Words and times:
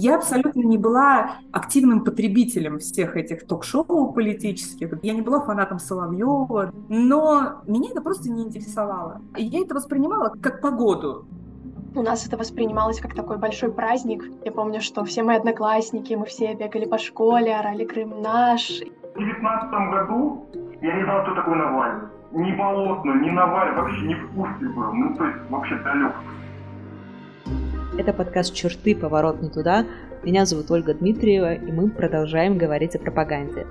Я 0.00 0.16
абсолютно 0.16 0.62
не 0.62 0.78
была 0.78 1.32
активным 1.52 2.04
потребителем 2.04 2.78
всех 2.78 3.18
этих 3.18 3.46
ток-шоу 3.46 4.12
политических. 4.14 4.98
Я 5.02 5.12
не 5.12 5.20
была 5.20 5.40
фанатом 5.40 5.78
Соловьева, 5.78 6.72
но 6.88 7.60
меня 7.66 7.90
это 7.90 8.00
просто 8.00 8.30
не 8.30 8.44
интересовало. 8.44 9.20
И 9.36 9.44
я 9.44 9.60
это 9.60 9.74
воспринимала 9.74 10.32
как 10.40 10.62
погоду. 10.62 11.26
У 11.94 12.00
нас 12.00 12.26
это 12.26 12.38
воспринималось 12.38 12.98
как 12.98 13.14
такой 13.14 13.36
большой 13.36 13.72
праздник. 13.72 14.24
Я 14.42 14.52
помню, 14.52 14.80
что 14.80 15.04
все 15.04 15.22
мои 15.22 15.36
одноклассники, 15.36 16.14
мы 16.14 16.24
все 16.24 16.54
бегали 16.54 16.86
по 16.86 16.96
школе, 16.96 17.54
орали 17.54 17.84
«Крым 17.84 18.22
наш». 18.22 18.80
В 19.14 19.18
девятнадцатом 19.18 19.90
году 19.90 20.46
я 20.80 20.96
не 20.96 21.04
знал, 21.04 21.24
кто 21.24 21.34
такой 21.34 21.56
Навальный. 21.56 22.08
Ни 22.32 22.52
Болотный, 22.52 23.20
ни 23.20 23.30
Навальный 23.30 23.76
вообще 23.76 24.06
не 24.06 24.14
в 24.14 24.32
курсе 24.32 24.64
был. 24.64 24.94
Ну, 24.94 25.14
то 25.16 25.26
есть 25.26 25.50
вообще 25.50 25.76
далек. 25.84 26.14
Это 28.00 28.14
подкаст 28.14 28.54
«Черты. 28.54 28.96
Поворот 28.96 29.42
не 29.42 29.50
туда». 29.50 29.84
Меня 30.22 30.46
зовут 30.46 30.70
Ольга 30.70 30.94
Дмитриева, 30.94 31.52
и 31.52 31.70
мы 31.70 31.90
продолжаем 31.90 32.56
говорить 32.56 32.96
о 32.96 32.98
пропаганде. 32.98 33.66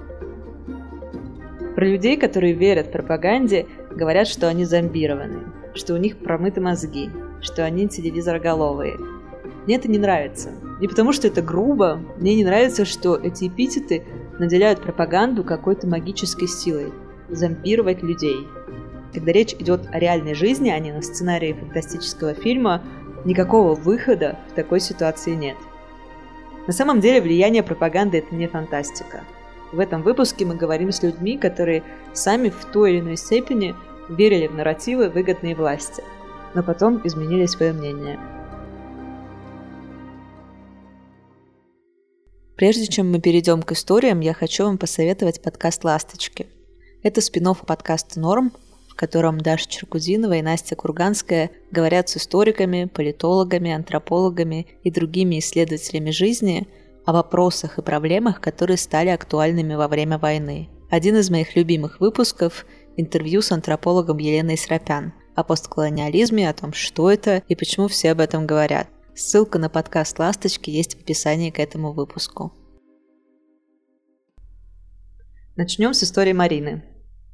Про 1.75 1.87
людей, 1.87 2.15
которые 2.15 2.53
верят 2.53 2.91
пропаганде, 2.91 3.65
говорят, 3.89 4.27
что 4.27 4.47
они 4.47 4.65
зомбированы, 4.65 5.51
что 5.73 5.95
у 5.95 5.97
них 5.97 6.17
промыты 6.17 6.61
мозги, 6.61 7.09
что 7.41 7.65
они 7.65 7.87
телевизороголовые. 7.87 8.99
Мне 9.65 9.77
это 9.77 9.89
не 9.89 9.97
нравится. 9.97 10.51
Не 10.79 10.87
потому, 10.87 11.11
что 11.11 11.27
это 11.27 11.41
грубо, 11.41 11.99
мне 12.17 12.35
не 12.35 12.45
нравится, 12.45 12.85
что 12.85 13.15
эти 13.15 13.47
эпитеты 13.47 14.03
наделяют 14.37 14.79
пропаганду 14.79 15.43
какой-то 15.43 15.87
магической 15.87 16.47
силой. 16.47 16.93
Зомбировать 17.29 18.03
людей. 18.03 18.45
Когда 19.11 19.31
речь 19.31 19.53
идет 19.53 19.87
о 19.91 19.97
реальной 19.97 20.35
жизни, 20.35 20.69
а 20.69 20.77
не 20.77 20.91
на 20.91 21.01
сценарии 21.01 21.53
фантастического 21.53 22.35
фильма, 22.35 22.83
Никакого 23.25 23.75
выхода 23.75 24.37
в 24.49 24.53
такой 24.53 24.79
ситуации 24.79 25.35
нет. 25.35 25.57
На 26.67 26.73
самом 26.73 27.01
деле 27.01 27.21
влияние 27.21 27.63
пропаганды– 27.63 28.17
это 28.19 28.35
не 28.35 28.47
фантастика. 28.47 29.23
В 29.71 29.79
этом 29.79 30.03
выпуске 30.03 30.45
мы 30.45 30.55
говорим 30.55 30.91
с 30.91 31.03
людьми, 31.03 31.37
которые 31.37 31.83
сами 32.13 32.49
в 32.49 32.65
той 32.65 32.91
или 32.93 32.99
иной 33.01 33.17
степени 33.17 33.75
верили 34.07 34.47
в 34.47 34.55
нарративы, 34.55 35.09
выгодные 35.09 35.55
власти, 35.55 36.03
но 36.53 36.63
потом 36.63 37.01
изменили 37.03 37.45
свое 37.45 37.73
мнение. 37.73 38.19
Прежде 42.55 42.87
чем 42.87 43.11
мы 43.11 43.21
перейдем 43.21 43.61
к 43.61 43.71
историям, 43.71 44.19
я 44.19 44.33
хочу 44.33 44.65
вам 44.65 44.77
посоветовать 44.77 45.41
подкаст 45.41 45.83
«Ласточки». 45.83 46.47
Это 47.03 47.21
спин 47.21 47.53
подкаста 47.55 48.19
«Норм», 48.19 48.51
котором 48.99 49.39
Даша 49.39 49.69
Черкудинова 49.69 50.33
и 50.33 50.41
Настя 50.41 50.75
Курганская 50.75 51.51
говорят 51.71 52.09
с 52.09 52.17
историками, 52.17 52.83
политологами, 52.83 53.71
антропологами 53.71 54.67
и 54.83 54.91
другими 54.91 55.39
исследователями 55.39 56.11
жизни 56.11 56.67
о 57.05 57.13
вопросах 57.13 57.77
и 57.77 57.81
проблемах, 57.81 58.41
которые 58.41 58.75
стали 58.75 59.07
актуальными 59.07 59.73
во 59.75 59.87
время 59.87 60.17
войны. 60.17 60.67
Один 60.91 61.15
из 61.15 61.29
моих 61.29 61.55
любимых 61.55 62.01
выпусков– 62.01 62.65
интервью 62.97 63.41
с 63.41 63.53
антропологом 63.53 64.17
Еленой 64.17 64.57
Срапян 64.57 65.13
о 65.33 65.45
постколониализме, 65.45 66.49
о 66.49 66.53
том, 66.53 66.73
что 66.73 67.09
это 67.09 67.41
и 67.47 67.55
почему 67.55 67.87
все 67.87 68.11
об 68.11 68.19
этом 68.19 68.45
говорят. 68.45 68.89
Ссылка 69.15 69.59
на 69.59 69.69
подкаст 69.69 70.19
«Ласточки» 70.19 70.71
есть 70.71 70.95
в 70.95 71.01
описании 71.01 71.51
к 71.51 71.59
этому 71.59 71.93
выпуску. 71.93 72.51
Начнем 75.55 75.93
с 75.93 76.03
истории 76.03 76.33
Марины. 76.33 76.83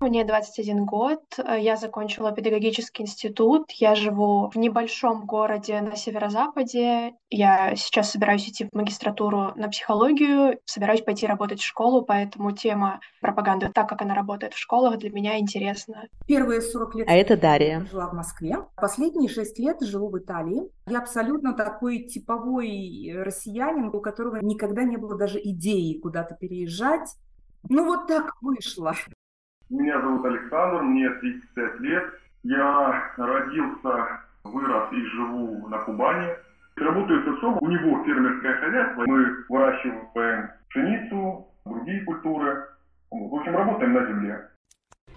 Мне 0.06 0.24
21 0.24 0.86
год, 0.86 1.24
э, 1.40 1.60
я 1.60 1.78
закончила 1.78 2.32
педагогический 2.32 3.02
институт, 3.02 3.72
я 3.72 3.96
живу 3.96 4.52
в 4.54 4.56
небольшом 4.56 5.26
городе 5.26 5.82
на 5.82 5.96
северо-западе, 5.96 7.16
я 7.32 7.76
сейчас 7.76 8.12
собираюсь 8.12 8.48
идти 8.48 8.70
в 8.72 8.76
магистратуру 8.76 9.54
на 9.56 9.68
психологию, 9.68 10.60
собираюсь 10.66 11.02
пойти 11.02 11.26
работать 11.26 11.60
в 11.60 11.66
школу, 11.66 12.04
поэтому 12.04 12.52
тема 12.52 13.00
пропаганды, 13.20 13.72
так 13.74 13.90
как 13.90 14.04
она 14.04 14.14
работает 14.14 14.54
в 14.54 14.60
школах, 14.60 15.00
для 15.00 15.10
меня 15.10 15.40
интересна. 15.40 16.04
Первые 16.28 16.62
40 16.62 16.96
лет 16.98 17.08
а 17.10 17.14
это 17.14 17.36
Дарья. 17.36 17.88
жила 17.90 18.08
в 18.08 18.14
Москве, 18.14 18.58
последние 18.76 19.28
6 19.28 19.58
лет 19.58 19.82
живу 19.82 20.10
в 20.10 20.20
Италии. 20.20 20.70
Я 20.86 21.00
абсолютно 21.00 21.54
такой 21.54 22.04
типовой 22.04 23.12
россиянин, 23.24 23.88
у 23.88 24.00
которого 24.02 24.38
никогда 24.44 24.84
не 24.84 24.98
было 24.98 25.18
даже 25.18 25.42
идеи 25.42 25.98
куда-то 25.98 26.36
переезжать. 26.36 27.10
Ну 27.70 27.86
вот 27.86 28.06
так 28.06 28.36
вышло. 28.42 28.94
Меня 29.70 30.00
зовут 30.00 30.24
Александр, 30.26 30.84
мне 30.84 31.10
35 31.10 31.80
лет. 31.80 32.04
Я 32.44 33.12
родился, 33.18 34.22
вырос 34.44 34.92
и 34.92 35.02
живу 35.06 35.68
на 35.68 35.80
Кубани. 35.80 36.30
Работаю 36.76 37.24
с 37.24 37.36
отцом, 37.36 37.58
у 37.60 37.68
него 37.68 38.04
фермерское 38.04 38.54
хозяйство. 38.60 39.04
Мы 39.08 39.44
выращиваем 39.50 40.50
пшеницу, 40.70 41.48
другие 41.66 42.04
культуры. 42.04 42.68
В 43.10 43.36
общем, 43.36 43.56
работаем 43.56 43.94
на 43.94 44.06
земле. 44.06 44.50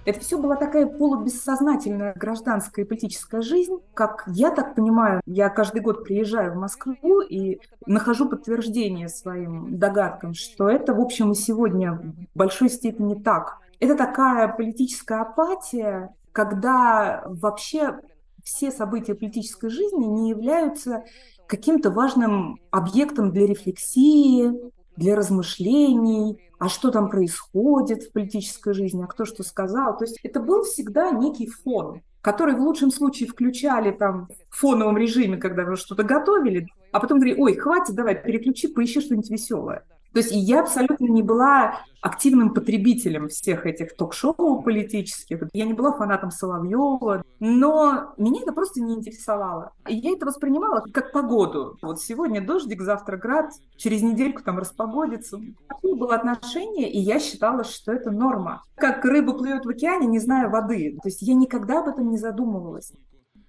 Это 0.06 0.20
все 0.20 0.40
была 0.40 0.56
такая 0.56 0.86
полубессознательная 0.86 2.14
гражданская 2.14 2.86
и 2.86 2.88
политическая 2.88 3.42
жизнь. 3.42 3.76
Как 3.92 4.24
я 4.28 4.50
так 4.50 4.74
понимаю, 4.74 5.20
я 5.26 5.50
каждый 5.50 5.82
год 5.82 6.04
приезжаю 6.04 6.52
в 6.52 6.56
Москву 6.56 7.20
и 7.20 7.60
нахожу 7.84 8.26
подтверждение 8.30 9.08
своим 9.08 9.78
догадкам, 9.78 10.32
что 10.32 10.70
это, 10.70 10.94
в 10.94 11.00
общем, 11.00 11.32
и 11.32 11.34
сегодня 11.34 11.92
в 11.92 12.38
большой 12.38 12.70
степени 12.70 13.20
так. 13.20 13.58
Это 13.80 13.94
такая 13.94 14.48
политическая 14.48 15.20
апатия, 15.20 16.14
когда 16.32 17.22
вообще 17.26 17.98
все 18.42 18.70
события 18.70 19.14
политической 19.14 19.70
жизни 19.70 20.04
не 20.04 20.30
являются 20.30 21.04
каким-то 21.46 21.90
важным 21.90 22.60
объектом 22.70 23.32
для 23.32 23.46
рефлексии, 23.46 24.52
для 24.96 25.14
размышлений, 25.14 26.38
а 26.58 26.68
что 26.68 26.90
там 26.90 27.08
происходит 27.08 28.02
в 28.02 28.12
политической 28.12 28.74
жизни, 28.74 29.04
а 29.04 29.06
кто 29.06 29.24
что 29.24 29.42
сказал. 29.42 29.96
То 29.96 30.04
есть 30.04 30.18
это 30.22 30.40
был 30.40 30.64
всегда 30.64 31.10
некий 31.12 31.46
фон, 31.46 32.02
который 32.20 32.56
в 32.56 32.60
лучшем 32.60 32.90
случае 32.90 33.28
включали 33.28 33.92
там 33.92 34.28
в 34.50 34.56
фоновом 34.56 34.98
режиме, 34.98 35.36
когда 35.36 35.64
вы 35.64 35.76
что-то 35.76 36.02
готовили, 36.02 36.66
а 36.90 37.00
потом 37.00 37.18
говорили, 37.18 37.40
ой, 37.40 37.54
хватит, 37.54 37.94
давай, 37.94 38.20
переключи, 38.20 38.68
поищи 38.68 39.00
что-нибудь 39.00 39.30
веселое. 39.30 39.84
То 40.12 40.20
есть 40.20 40.30
я 40.32 40.60
абсолютно 40.60 41.06
не 41.06 41.22
была 41.22 41.80
активным 42.00 42.54
потребителем 42.54 43.28
всех 43.28 43.66
этих 43.66 43.96
ток-шоу 43.96 44.62
политических. 44.62 45.42
Я 45.52 45.66
не 45.66 45.74
была 45.74 45.92
фанатом 45.92 46.30
Соловьева, 46.30 47.22
но 47.40 48.14
меня 48.16 48.42
это 48.42 48.52
просто 48.52 48.80
не 48.80 48.94
интересовало. 48.94 49.72
Я 49.86 50.12
это 50.12 50.26
воспринимала 50.26 50.82
как 50.92 51.12
погоду. 51.12 51.76
Вот 51.82 52.00
сегодня 52.00 52.44
дождик, 52.44 52.80
завтра 52.82 53.16
град, 53.16 53.50
через 53.76 54.02
недельку 54.02 54.42
там 54.42 54.58
распогодится. 54.58 55.38
Такое 55.68 55.94
было 55.94 56.14
отношение, 56.14 56.90
и 56.90 56.98
я 56.98 57.18
считала, 57.18 57.64
что 57.64 57.92
это 57.92 58.10
норма. 58.10 58.62
Как 58.76 59.04
рыба 59.04 59.34
плывет 59.34 59.64
в 59.64 59.68
океане, 59.68 60.06
не 60.06 60.18
зная 60.18 60.48
воды. 60.48 60.98
То 61.02 61.08
есть 61.08 61.22
я 61.22 61.34
никогда 61.34 61.80
об 61.80 61.88
этом 61.88 62.10
не 62.10 62.18
задумывалась. 62.18 62.92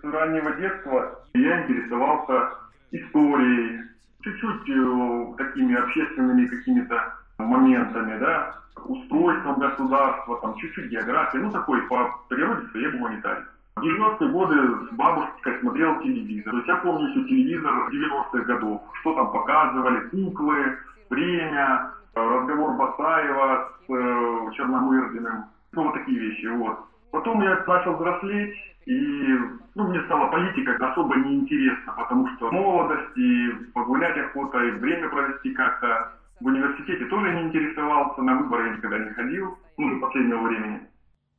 С 0.01 0.03
раннего 0.03 0.55
детства 0.55 1.25
я 1.33 1.63
интересовался 1.63 2.57
историей, 2.91 3.83
чуть-чуть 4.23 4.69
э, 4.69 5.33
такими 5.37 5.75
общественными 5.75 6.45
какими-то 6.45 7.13
моментами, 7.37 8.17
да, 8.19 8.55
устройством 8.85 9.59
государства, 9.59 10.39
там 10.41 10.55
чуть-чуть 10.57 10.91
географии, 10.91 11.37
ну 11.37 11.51
такой 11.51 11.81
по 11.83 12.19
природе 12.27 12.67
своей 12.67 12.91
гуманитарий. 12.91 13.43
В 13.75 13.81
90-е 13.81 14.29
годы 14.29 14.55
с 14.87 14.93
бабушкой 14.95 15.59
смотрел 15.61 15.99
телевизор. 16.01 16.51
То 16.51 16.57
есть 16.57 16.67
я 16.67 16.75
помню 16.77 17.09
еще 17.09 17.23
телевизор 17.29 17.89
90-х 17.89 18.39
годов. 18.39 18.81
Что 18.99 19.15
там 19.15 19.31
показывали, 19.31 20.09
куклы, 20.09 20.77
время, 21.09 21.91
разговор 22.13 22.73
Басаева 22.73 23.71
с 23.87 23.93
э, 23.93 24.51
Черномырдиным. 24.55 25.45
Ну, 25.71 25.83
вот 25.83 25.93
такие 25.93 26.19
вещи, 26.19 26.47
вот. 26.47 26.79
Потом 27.11 27.41
я 27.41 27.63
начал 27.65 27.93
взрослеть, 27.93 28.55
и 28.89 29.37
ну, 29.75 29.87
мне 29.87 30.01
стала 30.05 30.29
политика 30.31 30.75
особо 30.79 31.15
неинтересна, 31.15 31.93
потому 31.95 32.27
что 32.35 32.51
молодость 32.51 33.15
и 33.17 33.49
погулять 33.73 34.17
охота, 34.17 34.57
и 34.65 34.71
время 34.71 35.09
провести 35.09 35.51
как-то. 35.51 36.13
В 36.39 36.45
университете 36.45 37.05
тоже 37.05 37.33
не 37.33 37.43
интересовался, 37.43 38.21
на 38.21 38.37
выборы 38.37 38.69
я 38.69 38.77
никогда 38.77 38.97
не 38.97 39.11
ходил, 39.11 39.57
ну, 39.77 39.93
до 39.93 40.07
последнего 40.07 40.41
времени. 40.41 40.81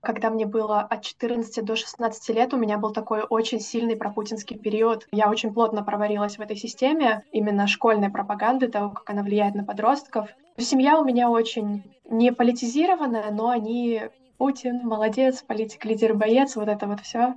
Когда 0.02 0.30
мне 0.30 0.46
было 0.46 0.80
от 0.80 1.02
14 1.02 1.64
до 1.64 1.74
16 1.74 2.36
лет, 2.36 2.54
у 2.54 2.58
меня 2.58 2.78
был 2.78 2.92
такой 2.92 3.22
очень 3.22 3.60
сильный 3.60 3.96
пропутинский 3.96 4.58
период. 4.58 5.08
Я 5.10 5.28
очень 5.28 5.52
плотно 5.52 5.82
проварилась 5.82 6.38
в 6.38 6.40
этой 6.40 6.56
системе, 6.56 7.24
именно 7.32 7.66
школьной 7.66 8.10
пропаганды, 8.10 8.68
того, 8.68 8.90
как 8.90 9.10
она 9.10 9.22
влияет 9.22 9.54
на 9.54 9.64
подростков. 9.64 10.28
Семья 10.56 10.98
у 10.98 11.04
меня 11.04 11.30
очень 11.30 11.82
не 12.08 12.32
политизированная, 12.32 13.30
но 13.30 13.48
они 13.48 14.02
Путин, 14.40 14.80
молодец, 14.84 15.42
политик, 15.42 15.84
лидер, 15.84 16.14
боец, 16.14 16.56
вот 16.56 16.66
это 16.66 16.86
вот 16.86 17.00
все. 17.00 17.34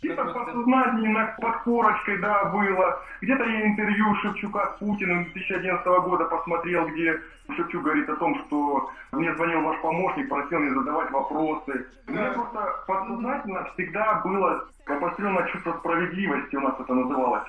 Где-то 0.00 0.24
в 0.24 1.36
под 1.42 1.56
корочкой, 1.58 2.18
да, 2.20 2.44
было. 2.44 3.02
Где-то 3.20 3.44
я 3.44 3.66
интервью 3.66 4.14
Шевчука 4.14 4.72
с 4.74 4.78
Путиным 4.78 5.24
2011 5.24 5.84
года 5.84 6.24
посмотрел, 6.24 6.88
где 6.88 7.20
Шевчук 7.54 7.82
говорит 7.82 8.08
о 8.08 8.16
том, 8.16 8.34
что 8.46 8.90
мне 9.12 9.34
звонил 9.34 9.60
ваш 9.60 9.78
помощник, 9.82 10.30
просил 10.30 10.60
мне 10.60 10.70
задавать 10.72 11.10
вопросы. 11.10 11.86
У 12.08 12.12
меня 12.12 12.30
просто 12.30 12.82
подсознательно 12.86 13.64
всегда 13.74 14.22
было 14.24 14.64
обостренное 14.86 15.46
чувство 15.48 15.72
справедливости, 15.80 16.56
у 16.56 16.60
нас 16.60 16.80
это 16.80 16.94
называлось. 16.94 17.44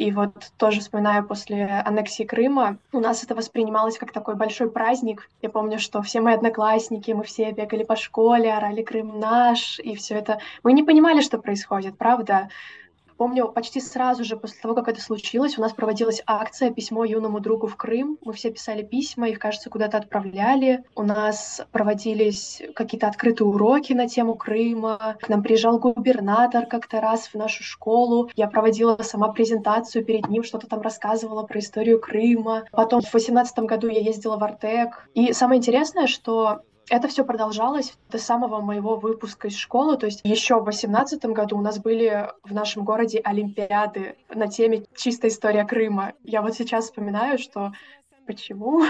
И 0.00 0.12
вот 0.12 0.32
тоже 0.56 0.80
вспоминаю 0.80 1.26
после 1.26 1.66
аннексии 1.66 2.22
Крыма, 2.22 2.78
у 2.90 3.00
нас 3.00 3.22
это 3.22 3.34
воспринималось 3.34 3.98
как 3.98 4.12
такой 4.12 4.34
большой 4.34 4.70
праздник. 4.70 5.28
Я 5.42 5.50
помню, 5.50 5.78
что 5.78 6.00
все 6.00 6.22
мои 6.22 6.32
одноклассники, 6.32 7.10
мы 7.10 7.22
все 7.22 7.50
бегали 7.50 7.82
по 7.82 7.96
школе, 7.96 8.50
орали 8.50 8.82
«Крым 8.82 9.20
наш», 9.20 9.78
и 9.78 9.94
все 9.94 10.14
это. 10.14 10.38
Мы 10.62 10.72
не 10.72 10.82
понимали, 10.82 11.20
что 11.20 11.36
происходит, 11.36 11.98
правда? 11.98 12.48
Помню, 13.20 13.52
почти 13.52 13.80
сразу 13.80 14.24
же 14.24 14.38
после 14.38 14.62
того, 14.62 14.74
как 14.74 14.88
это 14.88 15.02
случилось, 15.02 15.58
у 15.58 15.60
нас 15.60 15.74
проводилась 15.74 16.22
акция 16.26 16.70
«Письмо 16.70 17.04
юному 17.04 17.40
другу 17.40 17.66
в 17.66 17.76
Крым». 17.76 18.16
Мы 18.24 18.32
все 18.32 18.50
писали 18.50 18.82
письма, 18.82 19.28
их, 19.28 19.38
кажется, 19.38 19.68
куда-то 19.68 19.98
отправляли. 19.98 20.84
У 20.96 21.02
нас 21.02 21.60
проводились 21.70 22.62
какие-то 22.74 23.08
открытые 23.08 23.46
уроки 23.46 23.92
на 23.92 24.08
тему 24.08 24.36
Крыма. 24.36 25.18
К 25.20 25.28
нам 25.28 25.42
приезжал 25.42 25.78
губернатор 25.78 26.64
как-то 26.64 27.02
раз 27.02 27.26
в 27.26 27.34
нашу 27.34 27.62
школу. 27.62 28.30
Я 28.36 28.48
проводила 28.48 28.96
сама 29.02 29.28
презентацию 29.28 30.02
перед 30.02 30.26
ним, 30.30 30.42
что-то 30.42 30.66
там 30.66 30.80
рассказывала 30.80 31.42
про 31.42 31.58
историю 31.58 32.00
Крыма. 32.00 32.64
Потом 32.72 33.00
в 33.00 33.10
2018 33.10 33.58
году 33.58 33.88
я 33.88 34.00
ездила 34.00 34.38
в 34.38 34.44
Артек. 34.44 35.10
И 35.12 35.34
самое 35.34 35.58
интересное, 35.58 36.06
что 36.06 36.62
это 36.90 37.08
все 37.08 37.24
продолжалось 37.24 37.94
до 38.10 38.18
самого 38.18 38.60
моего 38.60 38.96
выпуска 38.96 39.48
из 39.48 39.56
школы. 39.56 39.96
То 39.96 40.06
есть 40.06 40.20
еще 40.24 40.56
в 40.56 40.64
2018 40.64 41.24
году 41.26 41.56
у 41.56 41.62
нас 41.62 41.78
были 41.78 42.28
в 42.42 42.52
нашем 42.52 42.84
городе 42.84 43.20
Олимпиады 43.22 44.16
на 44.28 44.48
теме 44.48 44.84
«Чистая 44.94 45.30
история 45.30 45.64
Крыма». 45.64 46.12
Я 46.24 46.42
вот 46.42 46.54
сейчас 46.54 46.86
вспоминаю, 46.86 47.38
что 47.38 47.72
почему 48.26 48.82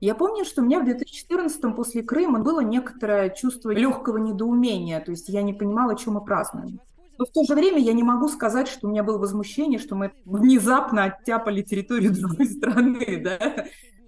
я 0.00 0.14
помню, 0.14 0.44
что 0.44 0.62
у 0.62 0.64
меня 0.64 0.80
в 0.80 0.84
2014 0.84 1.74
после 1.74 2.02
Крыма 2.02 2.38
было 2.40 2.60
некоторое 2.60 3.30
чувство 3.30 3.70
легкого 3.70 4.18
недоумения, 4.18 5.00
то 5.00 5.10
есть 5.10 5.28
я 5.28 5.42
не 5.42 5.54
понимала, 5.54 5.96
чем 5.96 6.14
мы 6.14 6.24
празднуем. 6.24 6.80
Но 7.18 7.24
в 7.24 7.30
то 7.30 7.44
же 7.44 7.54
время 7.54 7.78
я 7.78 7.94
не 7.94 8.02
могу 8.02 8.28
сказать, 8.28 8.68
что 8.68 8.86
у 8.86 8.90
меня 8.90 9.02
было 9.02 9.16
возмущение, 9.16 9.78
что 9.78 9.96
мы 9.96 10.12
внезапно 10.26 11.04
оттяпали 11.04 11.62
территорию 11.62 12.12
другой 12.20 12.46
страны, 12.46 13.20
да. 13.24 13.66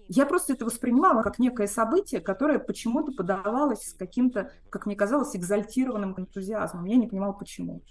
Я 0.09 0.25
просто 0.25 0.55
это 0.55 0.65
воспринимала 0.65 1.23
как 1.23 1.39
некое 1.39 1.67
событие, 1.67 2.21
которое 2.21 2.59
почему-то 2.59 3.13
подавалось 3.13 3.91
с 3.91 3.93
каким-то, 3.93 4.53
как 4.71 4.87
мне 4.87 4.97
казалось, 4.97 5.37
экзальтированным 5.37 6.15
энтузиазмом. 6.17 6.87
Я 6.87 6.97
не 6.97 7.07
понимала, 7.07 7.33
почему. 7.33 7.83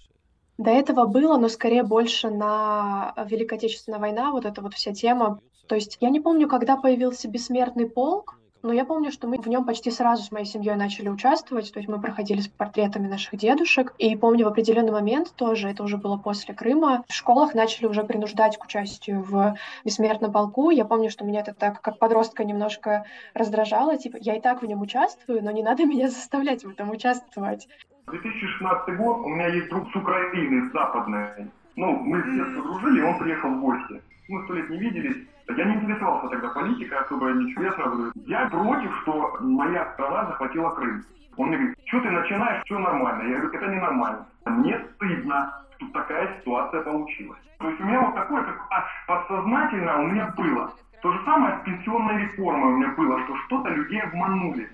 До 0.58 0.72
этого 0.72 1.06
было, 1.06 1.38
но 1.38 1.48
скорее 1.50 1.84
больше 1.84 2.32
на 2.32 3.14
Великой 3.30 3.60
Отечественная 3.60 4.00
война, 4.00 4.32
вот 4.32 4.46
эта 4.46 4.62
вот 4.62 4.74
вся 4.74 4.94
тема. 4.94 5.40
То 5.68 5.76
есть 5.76 5.98
я 6.02 6.10
не 6.10 6.20
помню, 6.20 6.48
когда 6.48 6.78
появился 6.78 7.28
бессмертный 7.28 7.88
полк, 7.88 8.40
но 8.64 8.74
я 8.74 8.86
помню, 8.86 9.12
что 9.12 9.28
мы 9.28 9.38
в 9.40 9.48
нем 9.48 9.66
почти 9.66 9.92
сразу 9.92 10.24
с 10.24 10.32
моей 10.32 10.46
семьей 10.46 10.76
начали 10.76 11.10
участвовать, 11.10 11.72
то 11.72 11.80
есть 11.80 11.90
мы 11.90 12.02
проходили 12.02 12.42
с 12.42 12.48
портретами 12.48 13.08
наших 13.08 13.38
дедушек, 13.38 13.94
и 13.98 14.16
помню 14.16 14.46
в 14.46 14.50
определенный 14.50 14.92
момент 14.92 15.34
тоже, 15.36 15.70
это 15.70 15.84
уже 15.84 15.98
было 15.98 16.18
после 16.18 16.54
Крыма, 16.54 17.04
в 17.08 17.14
школах 17.14 17.54
начали 17.54 17.86
уже 17.86 18.04
принуждать 18.04 18.58
к 18.58 18.66
участию 18.66 19.22
в 19.22 19.56
бессмертном 19.86 20.32
полку. 20.32 20.70
Я 20.70 20.86
помню, 20.86 21.10
что 21.10 21.26
меня 21.26 21.42
это 21.42 21.54
так, 21.54 21.82
как 21.82 22.00
подростка, 22.00 22.44
немножко 22.44 23.06
раздражало, 23.34 23.98
типа, 23.98 24.18
я 24.20 24.36
и 24.36 24.42
так 24.42 24.62
в 24.62 24.66
нем 24.66 24.82
участвую, 24.82 25.44
но 25.44 25.52
не 25.52 25.64
надо 25.64 25.86
меня 25.86 26.08
заставлять 26.08 26.64
в 26.64 26.70
этом 26.70 26.90
участвовать. 26.90 27.68
2016 28.08 28.98
год, 28.98 29.18
у 29.18 29.30
меня 29.30 29.48
есть 29.48 29.70
друг 29.70 29.90
с 29.92 29.96
Украины, 29.96 30.70
с 30.70 30.74
западной. 30.74 31.52
Ну, 31.76 31.92
мы 31.92 32.22
с 32.22 32.26
детства 32.26 32.64
дружили, 32.64 33.02
он 33.02 33.20
приехал 33.20 33.50
в 33.50 33.62
гости. 33.62 34.02
Мы 34.30 34.44
сто 34.44 34.54
лет 34.54 34.70
не 34.70 34.78
виделись, 34.78 35.28
я 35.56 35.66
не 35.66 35.76
интересовался 35.76 36.28
тогда 36.30 36.50
политикой, 36.50 36.98
особо 37.00 37.32
ничего. 37.32 37.64
Я 37.64 37.74
сразу 37.74 38.12
я 38.26 38.50
против, 38.50 38.96
что 39.02 39.38
моя 39.40 39.92
страна 39.94 40.26
захватила 40.26 40.70
Крым. 40.72 41.04
Он 41.38 41.48
мне 41.48 41.58
говорит, 41.58 41.78
что 41.86 42.02
ты 42.02 42.10
начинаешь, 42.10 42.64
все 42.66 42.80
нормально. 42.80 43.30
Я 43.30 43.40
говорю, 43.40 43.58
это 43.58 43.68
не 43.68 43.80
нормально. 43.80 44.26
Мне 44.46 44.80
стыдно, 44.96 45.54
что 45.78 45.88
такая 45.94 46.40
ситуация 46.40 46.82
получилась. 46.82 47.40
То 47.60 47.70
есть 47.70 47.80
у 47.80 47.86
меня 47.86 48.02
вот 48.02 48.16
такое, 48.16 48.44
как 48.44 48.86
подсознательно 49.08 50.02
у 50.02 50.08
меня 50.08 50.34
было. 50.36 50.72
То 51.02 51.12
же 51.12 51.20
самое 51.26 51.58
с 51.60 51.66
пенсионной 51.66 52.24
реформой 52.24 52.74
у 52.74 52.78
меня 52.78 52.90
было, 52.90 53.24
что 53.24 53.36
что-то 53.46 53.70
людей 53.70 54.02
обманули. 54.02 54.70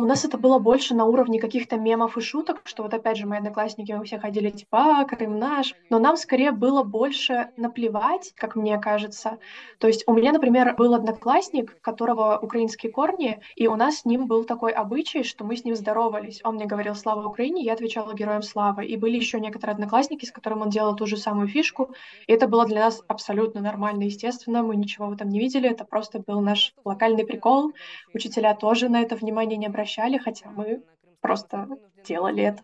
У 0.00 0.04
нас 0.04 0.24
это 0.24 0.38
было 0.38 0.60
больше 0.60 0.94
на 0.94 1.06
уровне 1.06 1.40
каких-то 1.40 1.76
мемов 1.76 2.16
и 2.16 2.20
шуток, 2.20 2.60
что 2.62 2.84
вот 2.84 2.94
опять 2.94 3.16
же 3.16 3.26
мои 3.26 3.38
одноклассники, 3.38 3.90
мы 3.90 4.04
все 4.04 4.20
ходили 4.20 4.50
типа, 4.50 5.00
а, 5.00 5.04
Крым 5.04 5.40
наш, 5.40 5.74
но 5.90 5.98
нам 5.98 6.16
скорее 6.16 6.52
было 6.52 6.84
больше 6.84 7.48
наплевать, 7.56 8.32
как 8.36 8.54
мне 8.54 8.78
кажется. 8.78 9.38
То 9.80 9.88
есть 9.88 10.04
у 10.06 10.14
меня, 10.14 10.30
например, 10.30 10.76
был 10.76 10.94
одноклассник, 10.94 11.74
у 11.76 11.80
которого 11.82 12.38
украинские 12.38 12.92
корни, 12.92 13.40
и 13.56 13.66
у 13.66 13.74
нас 13.74 13.96
с 13.96 14.04
ним 14.04 14.28
был 14.28 14.44
такой 14.44 14.70
обычай, 14.70 15.24
что 15.24 15.44
мы 15.44 15.56
с 15.56 15.64
ним 15.64 15.74
здоровались. 15.74 16.42
Он 16.44 16.54
мне 16.54 16.66
говорил 16.66 16.94
«Слава 16.94 17.26
Украине», 17.26 17.64
я 17.64 17.72
отвечала 17.72 18.14
«Героям 18.14 18.42
славы». 18.42 18.86
И 18.86 18.96
были 18.96 19.16
еще 19.16 19.40
некоторые 19.40 19.74
одноклассники, 19.74 20.26
с 20.26 20.30
которыми 20.30 20.60
он 20.60 20.70
делал 20.70 20.94
ту 20.94 21.06
же 21.06 21.16
самую 21.16 21.48
фишку, 21.48 21.92
и 22.28 22.32
это 22.32 22.46
было 22.46 22.66
для 22.66 22.84
нас 22.84 23.02
абсолютно 23.08 23.60
нормально, 23.60 24.04
естественно, 24.04 24.62
мы 24.62 24.76
ничего 24.76 25.08
в 25.08 25.12
этом 25.14 25.28
не 25.28 25.40
видели, 25.40 25.68
это 25.68 25.84
просто 25.84 26.20
был 26.20 26.40
наш 26.40 26.72
локальный 26.84 27.26
прикол. 27.26 27.72
Учителя 28.14 28.54
тоже 28.54 28.88
на 28.88 29.02
это 29.02 29.16
внимание 29.16 29.56
не 29.56 29.66
обращали 29.66 29.87
прощали, 29.88 30.18
хотя 30.18 30.50
мы 30.50 30.82
просто 31.20 31.66
делали 32.06 32.44
это. 32.44 32.62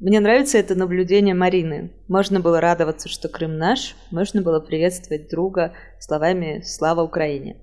Мне 0.00 0.20
нравится 0.20 0.58
это 0.58 0.74
наблюдение 0.76 1.34
Марины. 1.34 1.92
Можно 2.08 2.40
было 2.40 2.60
радоваться, 2.60 3.08
что 3.08 3.28
Крым 3.28 3.58
наш, 3.58 3.96
можно 4.12 4.42
было 4.42 4.60
приветствовать 4.60 5.28
друга 5.28 5.74
словами 5.98 6.62
«Слава 6.64 7.02
Украине». 7.02 7.56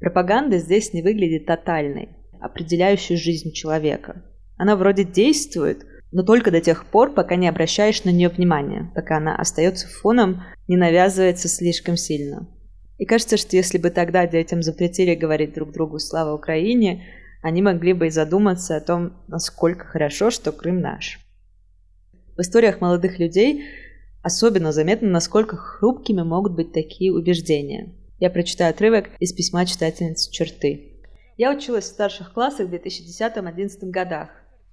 Пропаганда 0.00 0.58
здесь 0.58 0.92
не 0.94 1.02
выглядит 1.02 1.46
тотальной, 1.46 2.10
определяющей 2.40 3.16
жизнь 3.16 3.52
человека. 3.52 4.22
Она 4.58 4.76
вроде 4.76 5.04
действует, 5.04 5.84
но 6.12 6.22
только 6.22 6.50
до 6.50 6.60
тех 6.60 6.86
пор, 6.86 7.14
пока 7.14 7.36
не 7.36 7.48
обращаешь 7.48 8.04
на 8.04 8.10
нее 8.10 8.28
внимания, 8.30 8.90
пока 8.94 9.18
она 9.18 9.36
остается 9.36 9.86
фоном, 9.88 10.42
не 10.66 10.76
навязывается 10.76 11.48
слишком 11.48 11.96
сильно. 11.96 12.48
И 12.98 13.04
кажется, 13.04 13.36
что 13.36 13.56
если 13.56 13.78
бы 13.78 13.90
тогда 13.90 14.26
детям 14.26 14.62
запретили 14.62 15.14
говорить 15.14 15.54
друг 15.54 15.72
другу 15.72 15.98
«Слава 15.98 16.34
Украине», 16.34 17.04
они 17.42 17.60
могли 17.62 17.92
бы 17.92 18.06
и 18.06 18.10
задуматься 18.10 18.76
о 18.76 18.80
том, 18.80 19.12
насколько 19.28 19.84
хорошо, 19.84 20.30
что 20.30 20.50
Крым 20.52 20.80
наш. 20.80 21.20
В 22.36 22.40
историях 22.40 22.80
молодых 22.80 23.18
людей 23.18 23.64
особенно 24.22 24.72
заметно, 24.72 25.08
насколько 25.08 25.56
хрупкими 25.56 26.22
могут 26.22 26.54
быть 26.54 26.72
такие 26.72 27.12
убеждения. 27.12 27.94
Я 28.18 28.30
прочитаю 28.30 28.70
отрывок 28.70 29.10
из 29.20 29.32
письма 29.32 29.66
читательницы 29.66 30.30
«Черты». 30.32 30.94
Я 31.36 31.54
училась 31.54 31.84
в 31.84 31.88
старших 31.88 32.32
классах 32.32 32.68
в 32.68 32.72
2010-2011 32.72 33.90
годах. 33.90 34.30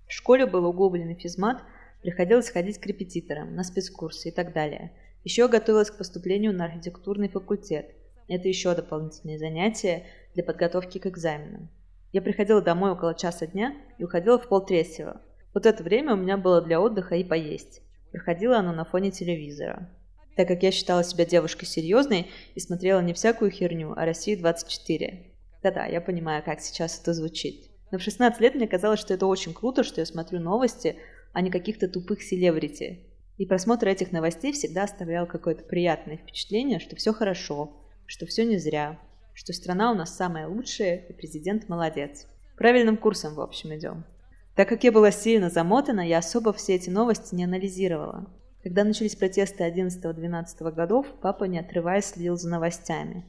В 0.08 0.14
школе 0.14 0.46
был 0.46 0.66
углубленный 0.66 1.16
физмат, 1.16 1.62
приходилось 2.02 2.50
ходить 2.50 2.80
к 2.80 2.86
репетиторам, 2.86 3.54
на 3.54 3.64
спецкурсы 3.64 4.30
и 4.30 4.31
так 4.31 4.54
далее. 4.54 4.94
Еще 5.26 5.48
готовилась 5.50 5.92
к 5.92 5.98
поступлению 5.98 6.54
на 6.54 6.66
архитектурный 6.66 7.28
факультет– 7.28 7.88
это 8.27 8.47
еще 8.47 8.73
дополнительные 8.75 9.37
занятия 9.37 10.06
для 10.33 10.44
подготовки 10.44 10.97
к 10.97 11.07
экзаменам. 11.07 11.69
Я 12.11 12.21
приходила 12.21 12.61
домой 12.61 12.92
около 12.92 13.15
часа 13.15 13.47
дня 13.47 13.75
и 13.97 14.03
уходила 14.03 14.37
в 14.37 14.47
полтретьего. 14.47 15.21
Вот 15.53 15.65
это 15.65 15.83
время 15.83 16.13
у 16.13 16.18
меня 16.18 16.37
было 16.37 16.61
для 16.61 16.80
отдыха 16.80 17.15
и 17.15 17.23
поесть. 17.23 17.81
Проходило 18.11 18.57
оно 18.57 18.71
на 18.71 18.85
фоне 18.85 19.11
телевизора. 19.11 19.89
Так 20.35 20.47
как 20.47 20.63
я 20.63 20.71
считала 20.71 21.03
себя 21.03 21.25
девушкой 21.25 21.65
серьезной 21.65 22.27
и 22.56 22.59
смотрела 22.59 23.01
не 23.01 23.13
всякую 23.13 23.51
херню, 23.51 23.94
а 23.95 24.06
Россию-24. 24.06 25.33
Да-да, 25.61 25.85
я 25.85 26.01
понимаю, 26.01 26.44
как 26.44 26.61
сейчас 26.61 26.99
это 26.99 27.13
звучит. 27.13 27.69
Но 27.92 27.99
в 27.99 28.01
16 28.01 28.42
лет 28.42 28.56
мне 28.56 28.68
казалось, 28.68 28.99
что 28.99 29.13
это 29.13 29.27
очень 29.27 29.53
круто, 29.53 29.83
что 29.83 30.01
я 30.01 30.06
смотрю 30.06 30.39
новости, 30.39 30.97
а 31.31 31.42
не 31.42 31.51
каких-то 31.51 31.87
тупых 31.87 32.21
селебрити. 32.21 33.07
И 33.37 33.45
просмотр 33.45 33.87
этих 33.87 34.11
новостей 34.11 34.51
всегда 34.51 34.83
оставлял 34.83 35.25
какое-то 35.25 35.63
приятное 35.63 36.18
впечатление, 36.18 36.80
что 36.80 36.95
все 36.95 37.13
хорошо, 37.13 37.82
что 38.14 38.28
все 38.28 38.46
не 38.46 38.58
зря, 38.58 39.00
что 39.34 39.54
страна 39.54 39.92
у 39.92 39.96
нас 39.96 40.16
самая 40.16 40.48
лучшая 40.48 40.98
и 40.98 41.14
президент 41.14 41.68
молодец. 41.68 42.28
Правильным 42.56 42.96
курсом, 42.96 43.34
в 43.34 43.42
общем, 43.42 43.74
идем. 43.76 44.06
Так 44.56 44.70
как 44.70 44.84
я 44.84 44.92
была 44.92 45.10
сильно 45.10 45.50
замотана, 45.50 46.08
я 46.08 46.20
особо 46.20 46.54
все 46.54 46.76
эти 46.76 46.92
новости 46.92 47.34
не 47.34 47.46
анализировала. 47.46 48.32
Когда 48.62 48.84
начались 48.84 49.16
протесты 49.16 49.64
11-12 49.64 50.72
годов, 50.74 51.08
папа, 51.24 51.46
не 51.46 51.58
отрываясь, 51.58 52.06
следил 52.06 52.38
за 52.38 52.50
новостями. 52.50 53.26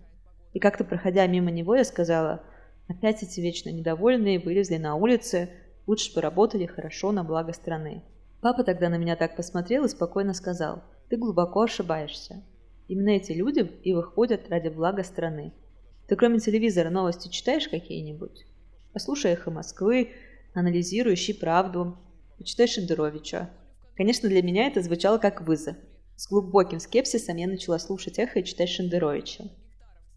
И 0.52 0.58
как-то 0.58 0.84
проходя 0.84 1.26
мимо 1.26 1.50
него, 1.50 1.74
я 1.76 1.84
сказала, 1.84 2.42
опять 2.86 3.22
эти 3.22 3.40
вечно 3.40 3.70
недовольные 3.70 4.38
вылезли 4.38 4.76
на 4.76 4.96
улицы, 4.96 5.48
лучше 5.86 6.14
бы 6.14 6.20
работали 6.20 6.66
хорошо 6.66 7.10
на 7.10 7.24
благо 7.24 7.54
страны. 7.54 8.04
Папа 8.42 8.62
тогда 8.64 8.90
на 8.90 8.98
меня 8.98 9.16
так 9.16 9.34
посмотрел 9.34 9.86
и 9.86 9.88
спокойно 9.88 10.34
сказал, 10.34 10.84
ты 11.08 11.16
глубоко 11.16 11.62
ошибаешься. 11.62 12.42
Именно 12.88 13.10
эти 13.10 13.32
люди 13.32 13.60
и 13.82 13.92
выходят 13.92 14.48
ради 14.48 14.68
блага 14.68 15.02
страны. 15.02 15.52
Ты 16.06 16.16
кроме 16.16 16.38
телевизора 16.38 16.90
новости 16.90 17.28
читаешь 17.28 17.68
какие-нибудь? 17.68 18.46
Послушай 18.92 19.32
«Эхо 19.32 19.50
Москвы», 19.50 20.12
анализируй, 20.52 21.14
ищи 21.14 21.32
правду, 21.32 21.96
почитай 22.38 22.66
Шендеровича. 22.66 23.50
Конечно, 23.96 24.28
для 24.28 24.42
меня 24.42 24.66
это 24.66 24.82
звучало 24.82 25.18
как 25.18 25.40
вызов. 25.40 25.76
С 26.16 26.28
глубоким 26.28 26.78
скепсисом 26.78 27.36
я 27.36 27.48
начала 27.48 27.78
слушать 27.78 28.18
«Эхо» 28.18 28.40
и 28.40 28.44
читать 28.44 28.68
Шендеровича. 28.68 29.44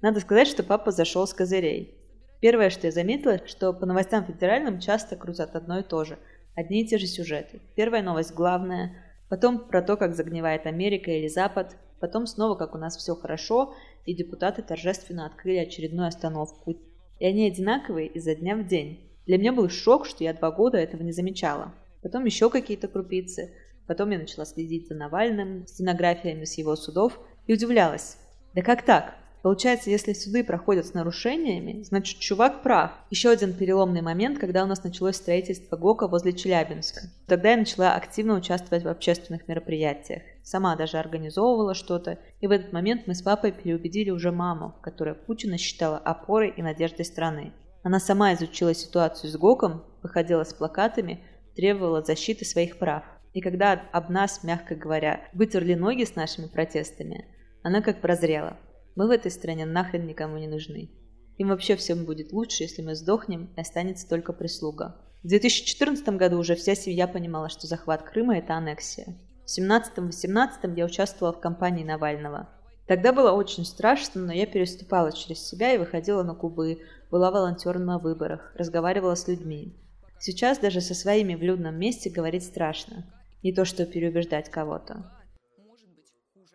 Надо 0.02 0.20
сказать, 0.20 0.48
что 0.48 0.64
папа 0.64 0.92
зашел 0.92 1.26
с 1.26 1.34
козырей. 1.34 1.96
Первое, 2.40 2.70
что 2.70 2.88
я 2.88 2.92
заметила, 2.92 3.42
что 3.48 3.74
по 3.74 3.86
новостям 3.86 4.26
федеральным 4.26 4.80
часто 4.80 5.16
крутят 5.16 5.56
одно 5.56 5.80
и 5.80 5.84
то 5.84 6.04
же. 6.04 6.20
Одни 6.56 6.84
и 6.84 6.88
те 6.88 6.98
же 6.98 7.08
сюжеты. 7.08 7.62
Первая 7.76 8.04
новость 8.04 8.34
главная, 8.34 8.96
Потом 9.30 9.68
про 9.68 9.82
то, 9.82 9.98
как 9.98 10.16
загнивает 10.16 10.66
Америка 10.66 11.12
или 11.12 11.28
Запад. 11.28 11.76
Потом 12.00 12.27
снова, 12.27 12.56
как 12.56 12.75
у 12.75 12.77
нас 12.77 12.96
все 12.98 13.16
хорошо, 13.16 13.74
и 14.06 14.13
депутаты 14.13 14.62
торжественно 14.62 15.25
открыли 15.25 15.58
очередную 15.58 16.08
остановку. 16.08 16.75
И 17.20 17.25
они 17.25 17.48
одинаковые 17.48 18.08
изо 18.08 18.36
дня 18.36 18.56
в 18.56 18.68
день. 18.68 19.10
Для 19.25 19.38
меня 19.38 19.51
был 19.51 19.70
шок, 19.70 20.06
что 20.06 20.24
я 20.24 20.34
два 20.34 20.51
года 20.51 20.77
этого 20.77 21.04
не 21.04 21.12
замечала. 21.12 21.74
Потом 22.01 22.25
еще 22.25 22.50
какие-то 22.50 22.88
крупицы. 22.88 23.54
Потом 23.88 24.12
я 24.12 24.20
начала 24.20 24.46
следить 24.46 24.88
за 24.88 24.96
Навальным, 24.96 25.66
стенографиями 25.68 26.46
с 26.46 26.58
его 26.58 26.75
судов 26.75 27.20
и 27.48 27.54
удивлялась. 27.54 28.18
Да 28.54 28.62
как 28.62 28.84
так? 28.84 29.16
Получается, 29.42 29.89
если 29.89 30.13
суды 30.13 30.44
проходят 30.44 30.86
с 30.86 30.94
нарушениями, 30.94 31.84
значит, 31.84 32.20
чувак 32.20 32.63
прав. 32.63 32.92
Еще 33.10 33.30
один 33.30 33.54
переломный 33.54 34.01
момент, 34.01 34.39
когда 34.39 34.63
у 34.63 34.68
нас 34.68 34.84
началось 34.84 35.16
строительство 35.16 35.77
ГОКа 35.77 36.08
возле 36.08 36.34
Челябинска. 36.34 37.01
Тогда 37.27 37.51
я 37.51 37.58
начала 37.58 37.96
активно 37.96 38.36
участвовать 38.36 38.84
в 38.84 38.89
общественных 38.89 39.48
мероприятиях. 39.48 40.24
Сама 40.48 40.77
даже 40.77 40.98
организовывала 40.98 41.74
что-то. 41.74 42.20
И 42.39 42.48
в 42.48 42.51
этот 42.51 42.72
момент 42.72 43.06
мы 43.06 43.16
с 43.16 43.22
папой 43.22 43.51
переубедили 43.51 44.12
уже 44.12 44.32
маму, 44.32 44.75
которая 44.82 45.13
Путина 45.13 45.58
считала 45.58 45.98
опорой 45.98 46.54
и 46.56 46.62
надеждой 46.62 47.04
страны. 47.04 47.51
Она 47.84 48.00
сама 48.00 48.34
изучила 48.34 48.74
ситуацию 48.74 49.30
с 49.30 49.36
ГОКом, 49.36 49.84
выходила 50.01 50.46
с 50.46 50.54
плакатами, 50.54 51.22
требовала 51.54 52.01
защиты 52.01 52.46
своих 52.46 52.80
прав. 52.80 53.04
И 53.34 53.42
когда 53.42 53.74
об 53.92 54.10
нас, 54.10 54.42
мягко 54.46 54.75
говоря, 54.75 55.20
вытерли 55.34 55.74
ноги 55.74 56.06
с 56.06 56.16
нашими 56.16 56.48
протестами, 56.48 57.25
она 57.62 57.82
как 57.82 58.00
прозрела– 58.00 58.58
мы 58.98 59.06
в 59.06 59.12
этой 59.12 59.30
стране 59.30 59.68
нахрен 59.68 60.08
никому 60.08 60.39
не 60.39 60.48
нужны. 60.48 60.89
Им 61.38 61.50
вообще 61.50 61.75
всем 61.75 62.06
будет 62.06 62.34
лучше, 62.34 62.63
если 62.63 62.82
мы 62.82 62.96
сдохнем 62.96 63.54
и 63.56 63.60
останется 63.60 64.10
только 64.10 64.34
прислуга. 64.34 64.96
В 65.22 65.27
2014 65.27 66.08
году 66.18 66.39
уже 66.39 66.56
вся 66.56 66.74
семья 66.74 67.08
понимала, 67.08 67.50
что 67.50 67.68
захват 67.68 68.01
Крыма– 68.01 68.38
это 68.39 68.56
аннексия. 68.56 69.16
В 69.48 69.50
17-18 69.50 70.75
я 70.75 70.86
участвовала 70.86 71.34
в 71.34 71.39
кампании 71.39 71.86
Навального. 71.86 72.50
Тогда 72.86 73.13
было 73.13 73.32
очень 73.32 73.63
страшно, 73.63 74.25
но 74.25 74.34
я 74.34 74.46
переступала 74.46 75.13
через 75.13 75.39
себя 75.39 75.74
и 75.74 75.77
выходила 75.77 76.22
на 76.22 76.36
кубы, 76.36 76.80
была 77.10 77.32
волонтером 77.32 77.86
на 77.86 77.98
выборах, 77.98 78.51
разговаривала 78.56 79.16
с 79.16 79.25
людьми. 79.30 79.74
Сейчас 80.20 80.60
даже 80.60 80.82
со 80.82 80.94
своими 80.94 81.36
в 81.36 81.42
людном 81.42 81.80
месте 81.80 82.10
говорить 82.10 82.44
страшно. 82.44 83.06
Не 83.42 83.54
то, 83.54 83.63
что 83.63 83.86
переубеждать 83.86 84.51
кого-то. 84.51 85.10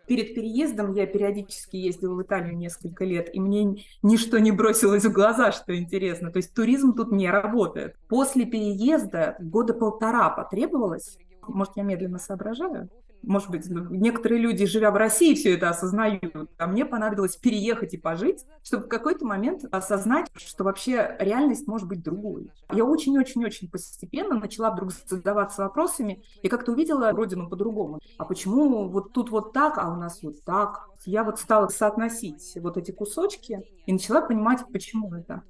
Перед 0.05 0.35
переездом 0.35 0.93
я 0.93 1.07
периодически 1.07 1.77
ездила 1.77 2.13
в 2.13 2.21
Италию 2.21 2.55
несколько 2.55 3.05
лет, 3.05 3.33
и 3.33 3.39
мне 3.39 3.83
ничто 4.03 4.37
не 4.37 4.51
бросилось 4.51 5.05
в 5.05 5.11
глаза, 5.11 5.51
что 5.51 5.75
интересно. 5.75 6.29
То 6.29 6.37
есть 6.37 6.53
туризм 6.53 6.93
тут 6.93 7.11
не 7.11 7.27
работает. 7.27 7.95
После 8.07 8.45
переезда 8.45 9.35
года 9.39 9.73
полтора 9.73 10.29
потребовалось, 10.29 11.17
может, 11.49 11.73
я 11.75 11.83
медленно 11.83 12.19
соображаю, 12.19 12.89
может 13.23 13.49
быть, 13.49 13.69
ну, 13.69 13.85
некоторые 13.89 14.41
люди, 14.41 14.65
живя 14.65 14.91
в 14.91 14.95
России, 14.95 15.33
все 15.33 15.55
это 15.55 15.69
осознают, 15.69 16.49
а 16.57 16.67
мне 16.67 16.85
понадобилось 16.85 17.37
переехать 17.37 17.93
и 17.93 17.97
пожить, 17.97 18.45
чтобы 18.63 18.83
в 18.83 18.89
какой-то 18.89 19.25
момент 19.25 19.63
осознать, 19.71 20.29
что 20.35 20.63
вообще 20.65 21.15
реальность 21.19 21.67
может 21.67 21.87
быть 21.87 22.03
другой. 22.03 22.51
Я 22.71 22.83
очень-очень-очень 22.83 23.69
постепенно 23.69 24.39
начала 24.39 24.71
вдруг 24.71 24.91
задаваться 24.91 25.63
вопросами 25.63 26.23
и 26.41 26.49
как-то 26.49 26.73
увидела 26.73 27.11
родину 27.11 27.49
по-другому. 27.49 27.99
А 28.17 28.25
почему 28.25 28.89
вот 28.89 29.13
тут 29.13 29.31
вот 29.31 29.53
так, 29.53 29.77
а 29.77 29.91
у 29.91 29.95
нас 29.95 30.21
вот 30.21 30.43
так? 30.43 30.89
Я 31.05 31.23
вот 31.23 31.39
стала 31.39 31.67
соотносить 31.67 32.57
вот 32.61 32.77
эти 32.77 32.91
кусочки 32.91 33.61
и 33.85 33.93
начала 33.93 34.21
понимать, 34.21 34.61
почему 34.71 35.13
это. 35.13 35.43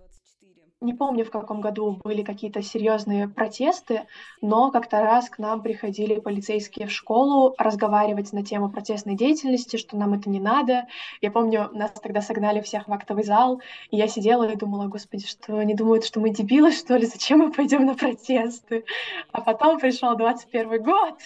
Не 0.83 0.93
помню, 0.93 1.23
в 1.23 1.31
каком 1.31 1.61
году 1.61 1.97
были 2.03 2.23
какие-то 2.23 2.61
серьезные 2.61 3.29
протесты, 3.29 4.01
но 4.41 4.69
как-то 4.69 4.99
раз 4.99 5.29
к 5.29 5.39
нам 5.39 5.61
приходили 5.61 6.19
полицейские 6.19 6.87
в 6.87 6.91
школу 6.91 7.55
разговаривать 7.57 8.33
на 8.33 8.43
тему 8.43 8.69
протестной 8.69 9.15
деятельности, 9.15 9.77
что 9.77 9.95
нам 9.95 10.13
это 10.13 10.29
не 10.29 10.41
надо. 10.41 10.87
Я 11.21 11.31
помню, 11.31 11.69
нас 11.71 11.91
тогда 11.91 12.21
согнали 12.21 12.59
всех 12.59 12.89
в 12.89 12.91
актовый 12.91 13.23
зал, 13.23 13.61
и 13.91 13.95
я 13.95 14.09
сидела 14.09 14.43
и 14.43 14.57
думала, 14.57 14.87
господи, 14.87 15.25
что 15.25 15.57
они 15.57 15.73
думают, 15.73 16.03
что 16.03 16.19
мы 16.19 16.31
дебилы, 16.31 16.73
что 16.73 16.97
ли, 16.97 17.05
зачем 17.05 17.39
мы 17.39 17.53
пойдем 17.53 17.85
на 17.85 17.95
протесты? 17.95 18.83
А 19.31 19.39
потом 19.39 19.79
пришел 19.79 20.17
21 20.17 20.83
год, 20.83 21.17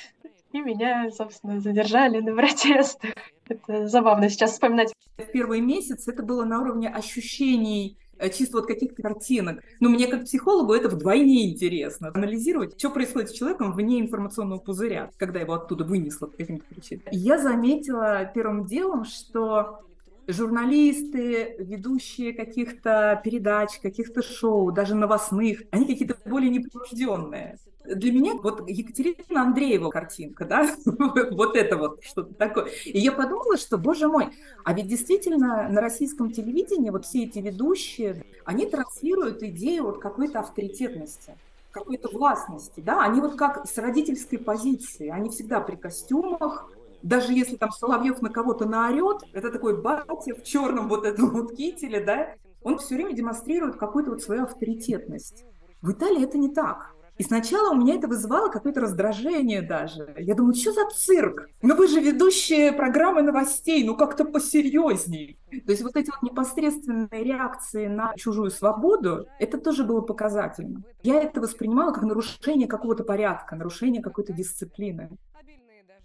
и 0.51 0.59
меня, 0.59 1.09
собственно, 1.09 1.59
задержали 1.59 2.19
на 2.19 2.35
протестах. 2.35 3.15
Это 3.49 3.87
забавно 3.87 4.29
сейчас 4.29 4.51
вспоминать. 4.51 4.93
В 5.17 5.31
первый 5.31 5.61
месяц 5.61 6.07
это 6.07 6.21
было 6.21 6.45
на 6.45 6.61
уровне 6.61 6.89
ощущений 6.89 7.97
чисто 8.33 8.57
вот 8.57 8.67
каких-то 8.67 9.01
картинок. 9.01 9.63
Но 9.79 9.89
мне 9.89 10.07
как 10.07 10.25
психологу 10.25 10.73
это 10.73 10.89
вдвойне 10.89 11.51
интересно. 11.51 12.11
Анализировать, 12.13 12.77
что 12.77 12.89
происходит 12.89 13.29
с 13.29 13.33
человеком 13.33 13.73
вне 13.73 13.99
информационного 13.99 14.59
пузыря, 14.59 15.11
когда 15.17 15.39
его 15.39 15.53
оттуда 15.53 15.83
вынесло 15.83 16.27
по 16.27 16.37
каким-то 16.37 16.65
причинам. 16.69 17.03
я 17.11 17.37
заметила 17.37 18.25
первым 18.33 18.65
делом, 18.65 19.05
что 19.05 19.81
журналисты, 20.27 21.55
ведущие 21.59 22.33
каких-то 22.33 23.19
передач, 23.23 23.79
каких-то 23.81 24.21
шоу, 24.21 24.71
даже 24.71 24.95
новостных, 24.95 25.63
они 25.71 25.85
какие-то 25.85 26.17
более 26.25 26.49
непринужденные 26.49 27.57
для 27.95 28.11
меня 28.11 28.33
вот 28.35 28.67
Екатерина 28.67 29.43
Андреева 29.43 29.89
картинка, 29.89 30.45
да, 30.45 30.69
вот 31.31 31.55
это 31.55 31.77
вот 31.77 32.03
что-то 32.03 32.33
такое. 32.33 32.65
И 32.85 32.99
я 32.99 33.11
подумала, 33.11 33.57
что, 33.57 33.77
боже 33.77 34.07
мой, 34.07 34.29
а 34.63 34.73
ведь 34.73 34.87
действительно 34.87 35.69
на 35.69 35.81
российском 35.81 36.31
телевидении 36.31 36.89
вот 36.89 37.05
все 37.05 37.23
эти 37.23 37.39
ведущие, 37.39 38.23
они 38.45 38.65
транслируют 38.65 39.41
идею 39.43 39.85
вот 39.85 39.99
какой-то 39.99 40.39
авторитетности 40.39 41.35
какой-то 41.71 42.09
властности, 42.09 42.79
да, 42.79 43.03
они 43.03 43.21
вот 43.21 43.35
как 43.35 43.67
с 43.67 43.77
родительской 43.77 44.39
позиции, 44.39 45.09
они 45.09 45.29
всегда 45.29 45.59
при 45.61 45.75
костюмах, 45.75 46.71
даже 47.01 47.33
если 47.33 47.55
там 47.55 47.71
Соловьев 47.71 48.21
на 48.21 48.29
кого-то 48.29 48.65
наорет, 48.65 49.23
это 49.33 49.51
такой 49.51 49.81
батя 49.81 50.35
в 50.35 50.43
черном 50.43 50.89
вот 50.89 51.05
этом 51.05 51.29
вот 51.29 51.55
кителе, 51.55 52.03
да, 52.03 52.35
он 52.63 52.77
все 52.79 52.95
время 52.95 53.13
демонстрирует 53.13 53.77
какую-то 53.77 54.11
вот 54.11 54.21
свою 54.21 54.43
авторитетность. 54.43 55.45
В 55.81 55.91
Италии 55.91 56.23
это 56.23 56.37
не 56.37 56.49
так. 56.49 56.93
И 57.17 57.23
сначала 57.23 57.73
у 57.73 57.75
меня 57.75 57.95
это 57.95 58.07
вызывало 58.07 58.49
какое-то 58.49 58.81
раздражение 58.81 59.63
даже. 59.63 60.13
Я 60.17 60.35
думаю, 60.35 60.53
что 60.53 60.71
за 60.71 60.87
цирк? 60.89 61.49
Ну 61.63 61.75
вы 61.75 61.87
же 61.87 61.99
ведущие 61.99 62.71
программы 62.71 63.23
новостей, 63.23 63.83
ну 63.83 63.95
как-то 63.95 64.23
посерьезней. 64.23 65.39
То 65.65 65.71
есть 65.71 65.81
вот 65.81 65.95
эти 65.95 66.11
вот 66.11 66.21
непосредственные 66.21 67.23
реакции 67.23 67.87
на 67.87 68.13
чужую 68.15 68.51
свободу, 68.51 69.27
это 69.39 69.57
тоже 69.57 69.83
было 69.83 70.01
показательно. 70.01 70.83
Я 71.01 71.21
это 71.21 71.41
воспринимала 71.41 71.91
как 71.91 72.03
нарушение 72.03 72.67
какого-то 72.67 73.03
порядка, 73.03 73.55
нарушение 73.55 74.03
какой-то 74.03 74.33
дисциплины. 74.33 75.09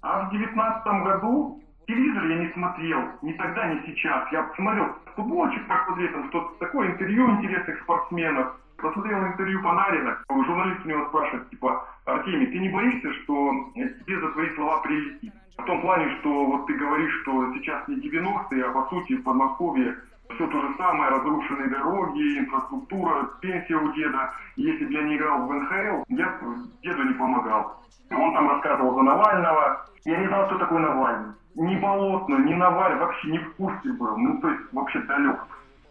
А 0.03 0.27
в 0.27 0.31
девятнадцатом 0.31 1.05
году 1.05 1.61
телевизор 1.87 2.27
я 2.27 2.37
не 2.39 2.53
смотрел, 2.53 3.01
ни 3.23 3.33
тогда, 3.33 3.67
ни 3.73 3.87
сейчас. 3.87 4.31
Я 4.33 4.51
смотрел 4.57 4.87
футболочек, 5.15 5.67
посмотрел 5.67 6.13
там 6.13 6.29
что-то 6.29 6.59
такое, 6.59 6.89
интервью 6.89 7.31
интересных 7.31 7.81
спортсменов 7.83 8.57
посмотрел 8.83 9.25
интервью 9.25 9.63
Панарина, 9.63 10.19
журналист 10.29 10.85
у 10.85 10.89
него 10.89 11.07
спрашивает, 11.07 11.49
типа, 11.51 11.87
Артемий, 12.05 12.49
ты 12.49 12.59
не 12.59 12.69
боишься, 12.69 13.13
что 13.23 13.53
тебе 13.75 14.21
за 14.21 14.29
твои 14.33 14.55
слова 14.57 14.81
прилетит? 14.81 15.33
В 15.57 15.65
том 15.65 15.81
плане, 15.81 16.17
что 16.19 16.47
вот 16.47 16.67
ты 16.67 16.75
говоришь, 16.75 17.21
что 17.23 17.55
сейчас 17.55 17.87
не 17.87 17.97
90-е, 17.97 18.65
а 18.65 18.73
по 18.73 18.89
сути 18.89 19.15
в 19.15 19.23
Подмосковье 19.23 19.97
все 20.29 20.47
то 20.47 20.61
же 20.61 20.75
самое, 20.77 21.11
разрушенные 21.11 21.69
дороги, 21.69 22.39
инфраструктура, 22.39 23.31
пенсия 23.41 23.77
у 23.77 23.93
деда. 23.93 24.33
Если 24.57 24.85
бы 24.85 24.93
я 24.93 25.03
не 25.03 25.17
играл 25.17 25.47
в 25.47 25.53
НХЛ, 25.53 26.05
я 26.09 26.39
деду 26.83 27.03
не 27.05 27.15
помогал. 27.15 27.83
Он 28.11 28.35
там 28.35 28.51
рассказывал 28.51 28.95
за 28.95 29.03
Навального. 29.03 29.87
Я 30.05 30.19
не 30.19 30.27
знал, 30.29 30.47
кто 30.47 30.59
такой 30.59 30.81
Навальный. 30.81 31.33
Ни 31.55 31.77
Болотно, 31.77 32.37
ни 32.37 32.55
Навальный, 32.55 32.99
вообще 32.99 33.31
не 33.31 33.39
в 33.39 33.55
курсе 33.57 33.93
был. 33.93 34.17
Ну, 34.17 34.41
то 34.41 34.51
есть, 34.51 34.73
вообще 34.73 35.01
далек. 35.01 35.39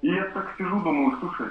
И 0.01 0.11
я 0.11 0.25
так 0.25 0.53
сижу, 0.57 0.79
думаю, 0.81 1.15
слушай, 1.19 1.47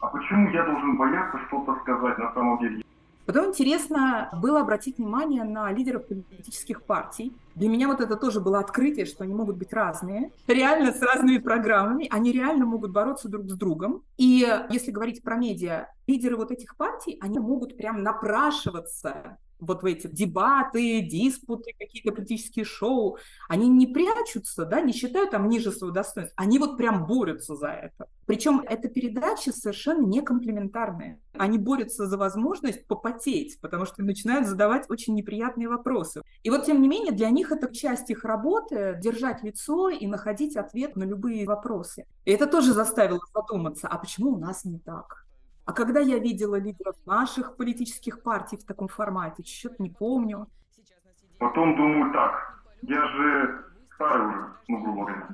а 0.00 0.08
почему 0.08 0.50
я 0.50 0.62
должен 0.64 0.96
бояться 0.96 1.38
что-то 1.46 1.74
сказать 1.80 2.18
на 2.18 2.32
самом 2.32 2.58
деле? 2.58 2.85
Потом 3.26 3.48
интересно 3.48 4.30
было 4.40 4.60
обратить 4.60 4.98
внимание 4.98 5.42
на 5.42 5.72
лидеров 5.72 6.06
политических 6.06 6.84
партий. 6.84 7.36
Для 7.56 7.68
меня 7.68 7.88
вот 7.88 8.00
это 8.00 8.16
тоже 8.16 8.40
было 8.40 8.60
открытие, 8.60 9.04
что 9.04 9.24
они 9.24 9.34
могут 9.34 9.56
быть 9.56 9.72
разные, 9.72 10.30
реально 10.46 10.92
с 10.92 11.02
разными 11.02 11.38
программами, 11.38 12.08
они 12.10 12.30
реально 12.30 12.66
могут 12.66 12.92
бороться 12.92 13.28
друг 13.28 13.48
с 13.48 13.56
другом. 13.56 14.02
И 14.16 14.46
если 14.70 14.92
говорить 14.92 15.22
про 15.22 15.36
медиа, 15.36 15.88
лидеры 16.06 16.36
вот 16.36 16.52
этих 16.52 16.76
партий, 16.76 17.18
они 17.20 17.38
могут 17.38 17.76
прям 17.76 18.02
напрашиваться 18.02 19.38
вот 19.58 19.82
в 19.82 19.86
эти 19.86 20.06
дебаты, 20.06 21.00
диспуты, 21.00 21.74
какие-то 21.78 22.12
политические 22.12 22.64
шоу, 22.64 23.18
они 23.48 23.68
не 23.68 23.86
прячутся, 23.86 24.64
да, 24.64 24.80
не 24.80 24.92
считают 24.92 25.30
там 25.30 25.48
ниже 25.48 25.72
своего 25.72 25.94
достоинства, 25.94 26.34
они 26.36 26.58
вот 26.58 26.76
прям 26.76 27.06
борются 27.06 27.54
за 27.54 27.68
это. 27.68 28.06
Причем 28.26 28.60
эта 28.66 28.88
передача 28.88 29.52
совершенно 29.52 30.04
не 30.04 30.20
комплементарная. 30.20 31.20
Они 31.34 31.58
борются 31.58 32.06
за 32.06 32.18
возможность 32.18 32.86
попотеть, 32.86 33.60
потому 33.60 33.86
что 33.86 34.02
начинают 34.02 34.46
задавать 34.48 34.90
очень 34.90 35.14
неприятные 35.14 35.68
вопросы. 35.68 36.22
И 36.42 36.50
вот, 36.50 36.64
тем 36.64 36.82
не 36.82 36.88
менее, 36.88 37.12
для 37.12 37.30
них 37.30 37.52
это 37.52 37.72
часть 37.72 38.10
их 38.10 38.24
работы— 38.24 38.98
держать 39.02 39.42
лицо 39.42 39.90
и 39.90 40.06
находить 40.06 40.56
ответ 40.56 40.96
на 40.96 41.04
любые 41.04 41.46
вопросы. 41.46 42.04
И 42.24 42.32
это 42.32 42.46
тоже 42.46 42.72
заставило 42.72 43.20
задуматься, 43.32 43.86
а 43.86 43.98
почему 43.98 44.32
у 44.32 44.38
нас 44.38 44.64
не 44.64 44.78
так? 44.78 45.25
А 45.66 45.72
когда 45.72 45.98
я 45.98 46.20
видела 46.20 46.60
лидеров 46.60 46.94
наших 47.06 47.56
политических 47.56 48.22
партий 48.22 48.56
в 48.56 48.64
таком 48.64 48.86
формате, 48.86 49.42
что-то 49.44 49.82
не 49.82 49.90
помню. 49.90 50.46
Потом 51.40 51.76
думаю, 51.76 52.12
так, 52.12 52.62
я 52.82 53.04
же 53.08 53.64
старый 53.94 54.28
уже, 54.28 54.46
ну, 54.68 54.78
грубо 54.80 55.06
говоря. 55.06 55.28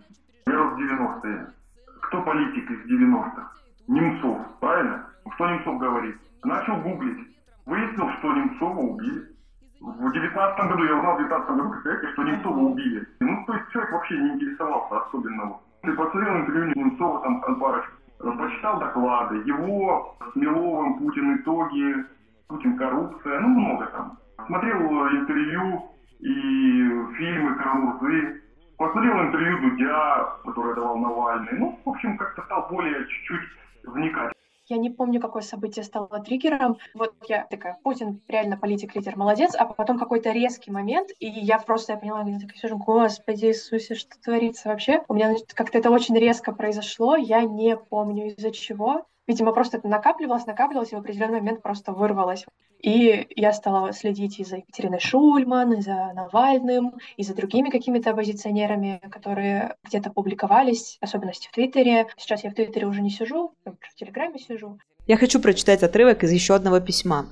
Я 0.47 0.63
в 0.63 0.79
90-е. 0.79 1.53
Кто 2.01 2.23
политик 2.23 2.71
из 2.71 2.91
90-х? 2.91 3.53
Немцов, 3.89 4.39
правильно? 4.59 5.07
Что 5.35 5.51
Немцов 5.51 5.79
говорит? 5.79 6.17
Начал 6.45 6.81
гуглить. 6.81 7.29
Выяснил, 7.67 8.09
что 8.19 8.33
Немцова 8.33 8.79
убили. 8.79 9.37
В 9.81 10.13
19 10.13 10.71
году, 10.71 10.85
я 10.85 10.97
узнал 10.97 11.15
в 11.17 11.19
19 11.19 11.49
году, 11.51 11.71
представляете, 11.73 12.13
что 12.15 12.23
Немцова 12.23 12.59
убили. 12.59 13.07
Ну, 13.21 13.45
то 13.47 13.53
есть 13.53 13.69
человек 13.71 13.93
вообще 13.93 14.19
не 14.19 14.31
интересовался 14.31 15.05
особенного. 15.05 15.61
Ты 15.83 15.93
посмотрел 15.93 16.37
интервью 16.37 16.73
Немцова, 16.75 17.21
там, 17.21 17.61
парочку, 17.61 17.93
почитал 18.31 18.79
доклады, 18.79 19.37
его 19.45 20.17
с 20.33 20.37
Миловым, 20.37 20.99
Путин 20.99 21.37
итоги, 21.37 22.05
Путин 22.49 22.77
коррупция, 22.77 23.41
ну, 23.41 23.49
много 23.49 23.87
там. 23.87 24.19
Смотрел 24.47 25.09
интервью 25.09 25.91
и 26.21 27.15
фильмы 27.17 27.55
Карамурзы, 27.57 28.43
посмотрел 28.77 29.21
интервью 29.23 29.59
Дудя, 29.59 30.37
которое 30.45 30.75
давал 30.75 30.99
Навальный. 30.99 31.59
Ну, 31.59 31.81
в 31.85 31.89
общем, 31.89 32.17
как-то 32.17 32.43
стал 32.43 32.69
более 32.71 33.07
чуть-чуть 33.07 33.49
вникать. 33.85 34.33
Я 34.73 34.79
не 34.79 34.89
помню, 34.89 35.21
какое 35.21 35.43
событие 35.43 35.85
стало 35.85 36.09
триггером. 36.25 36.79
Вот 36.95 37.13
я 37.29 37.47
такая, 37.51 37.79
Путин 37.85 38.23
реально 38.27 38.57
политик-лидер, 38.57 39.19
молодец, 39.19 39.55
а 39.55 39.67
потом 39.67 39.99
какой-то 39.99 40.31
резкий 40.33 40.71
момент, 40.71 41.11
и 41.21 41.27
я 41.27 41.59
просто 41.59 41.93
я 41.93 41.99
поняла, 41.99 42.23
я 42.23 42.39
такая 42.39 42.57
сижу, 42.57 42.79
господи 42.79 43.45
Иисусе, 43.45 43.95
что 43.95 44.19
творится 44.19 44.71
вообще? 44.71 45.03
У 45.09 45.15
меня 45.15 45.35
как-то 45.53 45.77
это 45.77 45.91
очень 45.91 46.17
резко 46.17 46.53
произошло, 46.53 47.17
я 47.17 47.43
не 47.43 47.77
помню 47.77 48.29
из-за 48.29 48.51
чего. 48.51 49.05
Видимо, 49.33 49.55
просто 49.55 49.79
это 49.79 49.89
накапливалось, 49.89 50.45
накапливалось, 50.45 50.93
и 50.93 50.95
в 50.95 50.99
определенный 50.99 51.39
момент 51.39 51.63
просто 51.63 51.93
вырвалось. 51.93 52.45
И 52.83 53.27
я 53.35 53.55
стала 53.55 53.95
следить 53.95 54.39
и 54.39 54.45
за 54.45 54.57
Екатериной 54.59 55.01
Шульман, 55.01 55.73
и 55.73 55.81
за 55.81 56.13
Навальным, 56.15 56.99
и 57.17 57.23
за 57.23 57.35
другими 57.35 57.71
какими-то 57.71 58.11
оппозиционерами, 58.11 59.01
которые 59.11 59.77
где-то 59.85 60.11
публиковались, 60.11 60.99
особенности 61.01 61.49
в 61.49 61.53
Твиттере. 61.53 62.09
Сейчас 62.19 62.45
я 62.45 62.51
в 62.51 62.55
Твиттере 62.55 62.87
уже 62.87 63.01
не 63.01 63.09
сижу, 63.09 63.55
в 63.65 63.95
Телеграме 63.95 64.39
сижу. 64.39 64.79
Я 65.07 65.17
хочу 65.17 65.41
прочитать 65.41 65.83
отрывок 65.83 66.25
из 66.25 66.31
еще 66.31 66.55
одного 66.55 66.79
письма. 66.81 67.25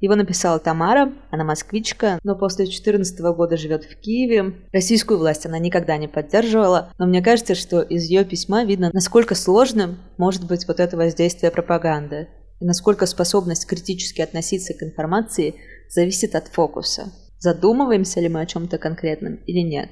Его 0.00 0.14
написала 0.14 0.58
Тамара, 0.58 1.12
она 1.30 1.44
москвичка, 1.44 2.18
но 2.22 2.36
после 2.36 2.66
2014 2.66 3.18
года 3.34 3.56
живет 3.56 3.84
в 3.84 3.96
Киеве. 3.96 4.54
Российскую 4.72 5.18
власть 5.18 5.46
она 5.46 5.58
никогда 5.58 5.96
не 5.96 6.06
поддерживала, 6.06 6.92
но 6.98 7.06
мне 7.06 7.22
кажется, 7.22 7.54
что 7.54 7.80
из 7.80 8.04
ее 8.04 8.24
письма 8.24 8.64
видно, 8.64 8.90
насколько 8.92 9.34
сложным 9.34 9.98
может 10.18 10.46
быть 10.46 10.68
вот 10.68 10.80
это 10.80 10.96
воздействие 10.96 11.50
пропаганды 11.50 12.28
и 12.60 12.64
насколько 12.66 13.06
способность 13.06 13.66
критически 13.66 14.20
относиться 14.20 14.74
к 14.74 14.82
информации 14.82 15.54
зависит 15.88 16.34
от 16.34 16.48
фокуса. 16.48 17.12
Задумываемся 17.38 18.20
ли 18.20 18.28
мы 18.28 18.40
о 18.42 18.46
чем-то 18.46 18.76
конкретном 18.76 19.36
или 19.46 19.60
нет? 19.60 19.90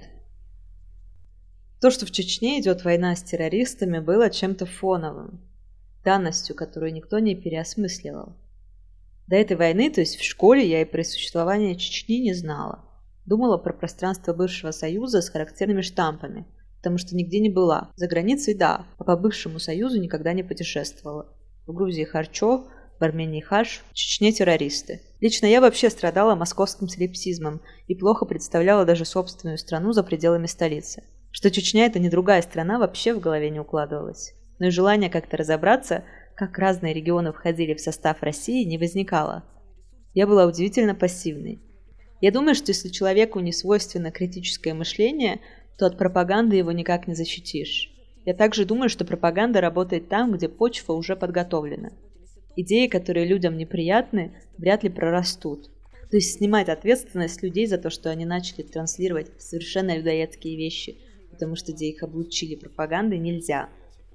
То, 1.81 1.91
что 1.91 2.07
в 2.07 2.11
Чечне 2.11 2.61
идет 2.61 2.85
война 2.85 3.15
с 3.15 3.23
террористами, 3.23 3.99
было 3.99 4.31
чем-то 4.31 4.65
фоновым, 4.67 5.41
данностью, 6.05 6.57
которую 6.57 6.93
никто 6.93 7.19
не 7.19 7.35
переосмысливал. 7.35 8.35
До 9.27 9.37
этой 9.37 9.57
войны, 9.57 9.91
то 9.91 10.01
есть 10.01 10.17
в 10.17 10.25
школе, 10.25 10.67
я 10.69 10.83
и 10.83 10.85
про 10.85 11.03
существование 11.03 11.77
Чечни 11.77 12.19
не 12.19 12.35
знала. 12.35 12.85
Думала 13.25 13.57
про 13.57 13.73
пространство 13.73 14.35
бывшего 14.35 14.71
Союза 14.71 15.23
с 15.23 15.31
характерными 15.31 15.81
штампами, 15.81 16.47
потому 16.77 16.99
что 16.99 17.17
нигде 17.17 17.41
не 17.41 17.49
была. 17.49 17.91
За 17.97 18.07
границей– 18.07 18.55
да, 18.59 18.87
а 18.99 19.05
по 19.05 19.17
бывшему 19.17 19.59
Союзу 19.59 19.99
никогда 19.99 20.35
не 20.35 20.43
путешествовала. 20.43 21.35
В 21.67 21.73
Грузии 21.73 22.05
харчо, 22.05 22.67
в 23.01 23.03
Армении 23.03 23.41
хаш, 23.41 23.83
в 23.91 23.95
Чечне 23.95 24.31
террористы. 24.33 25.01
Лично 25.21 25.47
я 25.47 25.63
вообще 25.63 25.89
страдала 25.89 26.35
московским 26.35 26.89
солипсизмом 26.89 27.63
и 27.89 27.95
плохо 27.95 28.27
представляла 28.27 28.85
даже 28.85 29.07
собственную 29.07 29.57
страну 29.57 29.93
за 29.93 30.03
пределами 30.03 30.47
столицы. 30.47 31.03
Что 31.31 31.51
Чечня– 31.51 31.87
это 31.87 31.99
не 31.99 32.11
другая 32.11 32.43
страна, 32.43 32.79
вообще 32.79 33.15
в 33.15 33.21
голове 33.21 33.49
не 33.49 33.59
укладывалось. 33.59 34.35
Но 34.59 34.67
и 34.67 34.71
желание 34.71 35.11
как-то 35.11 35.39
разобраться, 35.39 36.05
как 36.37 36.59
разные 36.59 36.95
регионы 36.95 37.33
входили 37.33 37.75
в 37.75 37.81
состав 37.81 38.23
России, 38.23 38.65
не 38.65 38.79
возникало. 38.79 39.45
Я 40.15 40.27
была 40.27 40.47
удивительно 40.47 40.95
пассивной. 40.95 41.61
Я 42.21 42.31
думаю, 42.31 42.55
что 42.55 42.71
если 42.71 42.89
человеку 42.89 43.41
не 43.41 43.53
свойственно 43.53 44.11
критическое 44.11 44.75
мышление, 44.75 45.41
то 45.79 45.87
от 45.87 45.99
пропаганды 45.99 46.57
его 46.57 46.73
никак 46.73 47.07
не 47.07 47.15
защитишь. 47.15 47.91
Я 48.25 48.35
также 48.35 48.65
думаю, 48.65 48.89
что 48.89 49.05
пропаганда 49.05 49.61
работает 49.61 50.09
там, 50.09 50.33
где 50.33 50.49
почва 50.49 50.95
уже 50.95 51.17
подготовлена. 51.17 51.91
Идеи, 52.57 52.87
которые 52.87 53.27
людям 53.27 53.59
неприятны, 53.59 54.37
вряд 54.57 54.85
ли 54.85 54.89
прорастут. 54.89 55.71
То 56.11 56.17
есть 56.17 56.37
снимать 56.37 56.69
ответственность 56.69 57.43
людей 57.43 57.67
за 57.67 57.77
то, 57.77 57.91
что 57.91 58.11
они 58.11 58.25
начали 58.25 58.63
транслировать 58.63 59.33
совершенно 59.39 59.97
людоедские 59.97 60.57
вещи, 60.57 60.99
потому 61.31 61.57
что 61.57 61.73
где 61.73 61.87
их 61.87 62.03
облучили 62.03 62.55
пропагандой, 62.55 63.19
нельзя. 63.19 63.69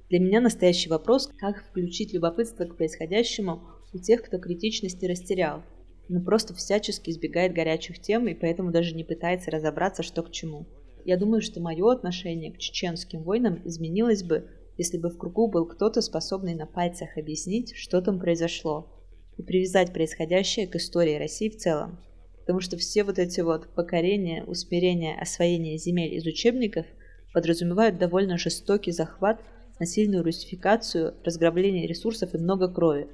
Для 0.10 0.20
меня 0.20 0.42
настоящий 0.42 0.90
вопрос, 0.90 1.30
как 1.38 1.64
включить 1.64 2.14
любопытство 2.14 2.66
к 2.66 2.76
происходящему 2.78 3.62
у 3.94 4.00
тех, 4.00 4.24
кто 4.24 4.40
критичности 4.40 5.06
растерял, 5.06 5.62
но 6.08 6.20
просто 6.22 6.56
всячески 6.56 7.12
избегает 7.12 7.54
горячих 7.54 8.00
тем 8.02 8.28
и 8.28 8.34
поэтому 8.34 8.72
даже 8.72 8.96
не 8.96 9.04
пытается 9.04 9.52
разобраться, 9.52 10.02
что 10.02 10.24
к 10.24 10.32
чему. 10.32 10.66
Я 11.06 11.16
думаю, 11.16 11.44
что 11.44 11.62
мое 11.62 11.92
отношение 11.92 12.52
к 12.52 12.58
чеченским 12.58 13.22
войнам 13.22 13.62
изменилось 13.66 14.24
бы, 14.24 14.50
если 14.78 14.98
бы 14.98 15.10
в 15.10 15.18
кругу 15.18 15.48
был 15.48 15.68
кто-то, 15.68 16.02
способный 16.02 16.56
на 16.56 16.66
пальцах 16.66 17.16
объяснить, 17.16 17.76
что 17.76 18.02
там 18.02 18.20
произошло, 18.20 18.92
и 19.38 19.44
привязать 19.44 19.94
происходящее 19.94 20.68
к 20.68 20.76
истории 20.76 21.20
России 21.20 21.50
в 21.50 21.58
целом. 21.58 22.00
Потому 22.40 22.62
что 22.62 22.78
все 22.78 23.04
вот 23.04 23.20
эти 23.20 23.42
вот 23.42 23.76
покорения, 23.76 24.44
усмирения, 24.44 25.16
освоение 25.22 25.78
земель 25.78 26.16
из 26.16 26.26
учебников 26.26 26.88
подразумевают 27.32 28.00
довольно 28.00 28.40
жестокий 28.40 28.92
захват, 28.92 29.40
насильную 29.80 30.24
русификацию, 30.24 31.16
разграбление 31.24 31.88
ресурсов 31.88 32.34
и 32.34 32.38
много 32.38 32.72
крови. 32.72 33.08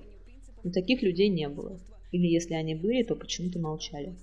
Но 0.64 0.72
таких 0.72 1.04
людей 1.04 1.30
не 1.30 1.48
было. 1.48 1.80
Или 2.12 2.28
если 2.28 2.56
они 2.56 2.76
были, 2.76 3.04
то 3.04 3.16
почему-то 3.16 3.60
молчали. 3.60 4.16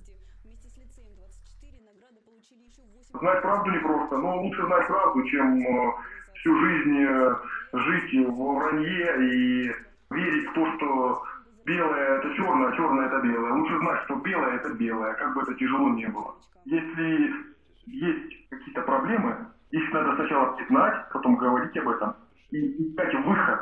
Знать 3.13 3.41
правду 3.41 3.71
непросто, 3.71 4.17
но 4.17 4.41
лучше 4.41 4.65
знать 4.65 4.87
правду, 4.87 5.23
чем 5.29 5.59
э, 5.59 5.91
всю 6.33 6.59
жизнь 6.59 6.97
э, 6.97 7.35
жить 7.73 8.27
в 8.27 8.55
вранье 8.55 9.29
и 9.29 9.71
верить 10.09 10.49
в 10.49 10.53
то, 10.53 10.75
что 10.75 11.23
белое 11.65 12.17
это 12.17 12.33
черное, 12.35 12.69
а 12.69 12.75
черное 12.75 13.05
это 13.05 13.19
белое. 13.21 13.53
Лучше 13.53 13.77
знать, 13.77 14.01
что 14.05 14.15
белое 14.15 14.55
это 14.55 14.73
белое, 14.73 15.13
как 15.13 15.35
бы 15.35 15.41
это 15.43 15.53
тяжело 15.53 15.89
не 15.89 16.07
было. 16.07 16.35
Если 16.65 17.31
есть 17.85 18.49
какие-то 18.49 18.81
проблемы, 18.81 19.37
их 19.71 19.93
надо 19.93 20.15
сначала 20.15 20.53
признать, 20.55 21.09
потом 21.13 21.35
говорить 21.35 21.77
об 21.77 21.89
этом 21.89 22.15
и 22.53 22.89
искать 22.89 23.13
выход. 23.25 23.59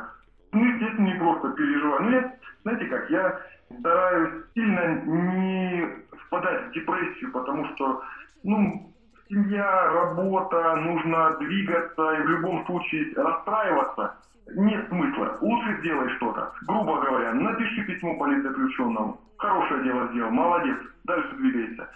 Ну, 0.52 0.64
естественно, 0.64 1.06
не 1.06 1.14
просто 1.14 1.48
переживаю. 1.50 2.02
Ну, 2.02 2.10
я, 2.10 2.32
знаете 2.62 2.86
как, 2.86 3.10
я 3.10 3.40
стараюсь 3.80 4.44
сильно 4.54 4.94
не 5.06 5.86
впадать 6.26 6.66
в 6.68 6.72
депрессию, 6.72 7.32
потому 7.32 7.64
что, 7.72 8.02
ну, 8.44 8.90
семья, 9.28 9.90
работа, 9.92 10.76
нужно 10.76 11.36
двигаться 11.38 12.12
и 12.12 12.22
в 12.22 12.28
любом 12.28 12.64
случае 12.66 13.12
расстраиваться. 13.16 14.14
Нет 14.56 14.86
смысла. 14.88 15.38
Лучше 15.40 15.78
сделай 15.80 16.08
что-то. 16.16 16.50
Грубо 16.66 17.00
говоря, 17.00 17.32
напиши 17.32 17.82
письмо 17.84 18.18
политзаключенному. 18.18 19.16
Хорошее 19.38 19.84
дело 19.84 20.08
сделал, 20.08 20.30
молодец. 20.30 20.76
Дальше 21.04 21.34
двигайся. 21.36 21.88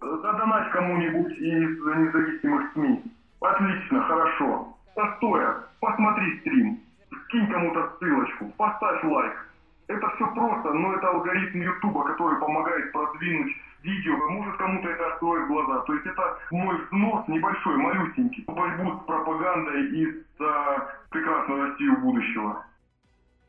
Задонать 0.00 0.70
кому-нибудь 0.70 1.32
из 1.32 1.78
независимых 1.80 2.72
СМИ. 2.72 3.02
Отлично, 3.40 4.00
хорошо. 4.02 4.75
Постоя, 4.96 5.56
посмотри 5.78 6.40
стрим. 6.40 6.80
Скинь 7.26 7.46
кому-то 7.48 7.92
ссылочку, 7.98 8.46
поставь 8.56 9.04
лайк. 9.04 9.46
Это 9.88 10.08
все 10.16 10.26
просто, 10.28 10.72
но 10.72 10.94
это 10.94 11.08
алгоритм 11.08 11.60
Ютуба, 11.60 12.02
который 12.04 12.38
помогает 12.38 12.90
продвинуть 12.92 13.54
видео, 13.82 14.16
может 14.30 14.56
кому-то 14.56 14.88
это 14.88 15.06
откроет 15.08 15.48
глаза. 15.48 15.80
То 15.80 15.92
есть 15.92 16.06
это 16.06 16.38
мой 16.50 16.76
взнос 16.76 17.28
небольшой, 17.28 17.76
малюсенький, 17.76 18.42
в 18.48 18.54
борьбу 18.54 18.92
с 18.92 19.06
пропагандой 19.06 19.84
и 19.90 20.24
за 20.38 20.88
прекрасную 21.10 21.68
Россию 21.68 21.98
будущего. 21.98 22.64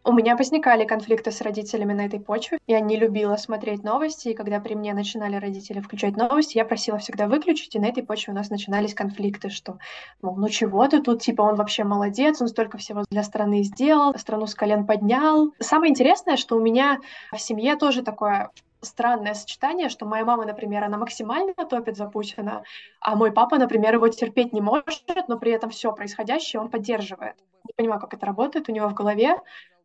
У 0.08 0.13
меня 0.13 0.38
возникали 0.38 0.86
конфликты 0.86 1.32
с 1.34 1.41
родителями 1.41 1.91
на 1.91 2.06
этой 2.06 2.22
почве. 2.22 2.60
Я 2.65 2.80
не 2.80 2.96
любила 2.96 3.36
смотреть 3.36 3.84
новости, 3.84 4.30
и 4.30 4.34
когда 4.34 4.62
при 4.62 4.74
мне 4.74 4.93
начинали 4.93 5.36
родители 5.36 5.82
включать 5.82 6.15
новости, 6.15 6.56
я 6.56 6.63
просила 6.63 6.98
всегда 6.98 7.28
выключить, 7.28 7.76
и 7.76 7.80
на 7.80 7.88
этой 7.88 8.04
почве 8.04 8.32
у 8.32 8.36
нас 8.38 8.50
начинались 8.50 8.93
конфликты, 8.93 9.50
что, 9.50 9.80
мол, 10.22 10.38
ну 10.38 10.48
чего 10.48 10.88
ты 10.88 11.02
тут, 11.02 11.24
типа, 11.24 11.41
он 11.41 11.56
вообще 11.56 11.84
молодец, 11.84 12.41
он 12.41 12.48
столько 12.48 12.78
всего 12.78 13.04
для 13.10 13.22
страны 13.22 13.63
сделал, 13.63 14.17
страну 14.17 14.48
с 14.48 14.56
колен 14.56 14.86
поднял. 14.86 15.52
Самое 15.60 15.89
интересное, 15.89 16.38
что 16.38 16.56
у 16.56 16.62
меня 16.62 17.00
в 17.34 17.41
семье 17.41 17.76
тоже 17.76 18.02
такое 18.02 18.52
странное 18.82 19.34
сочетание, 19.34 19.90
что 19.90 20.06
моя 20.06 20.26
мама, 20.26 20.46
например, 20.46 20.84
она 20.84 20.98
максимально 20.98 21.54
топит 21.54 21.98
за 21.98 22.08
Путина, 22.08 22.63
а 23.00 23.16
мой 23.16 23.32
папа, 23.32 23.58
например, 23.58 23.96
его 23.96 24.08
терпеть 24.10 24.54
не 24.54 24.62
может, 24.62 25.04
но 25.28 25.38
при 25.38 25.52
этом 25.52 25.70
все 25.70 25.92
происходящее 25.92 26.62
он 26.62 26.70
поддерживает. 26.70 27.36
Не 27.68 27.74
понимаю, 27.76 28.00
как 28.00 28.13
это 28.13 28.26
работает 28.26 28.70
у 28.70 28.72
него 28.72 28.88
в 28.88 28.94
голове, 28.94 29.38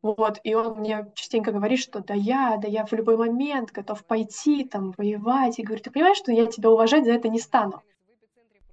Вот, 0.02 0.40
и 0.42 0.54
он 0.54 0.80
мне 0.80 1.12
частенько 1.14 1.52
говорит, 1.52 1.78
что 1.78 2.00
да 2.00 2.12
я, 2.12 2.58
да 2.60 2.66
я 2.66 2.84
в 2.84 2.92
любой 2.92 3.16
момент 3.16 3.70
готов 3.70 4.04
пойти, 4.04 4.64
там, 4.64 4.92
воевать. 4.98 5.60
И 5.60 5.62
говорит, 5.62 5.84
ты 5.84 5.90
понимаешь, 5.90 6.18
что 6.18 6.32
я 6.32 6.46
тебя 6.46 6.70
уважать 6.70 7.04
за 7.04 7.12
это 7.12 7.28
не 7.28 7.38
стану? 7.38 7.82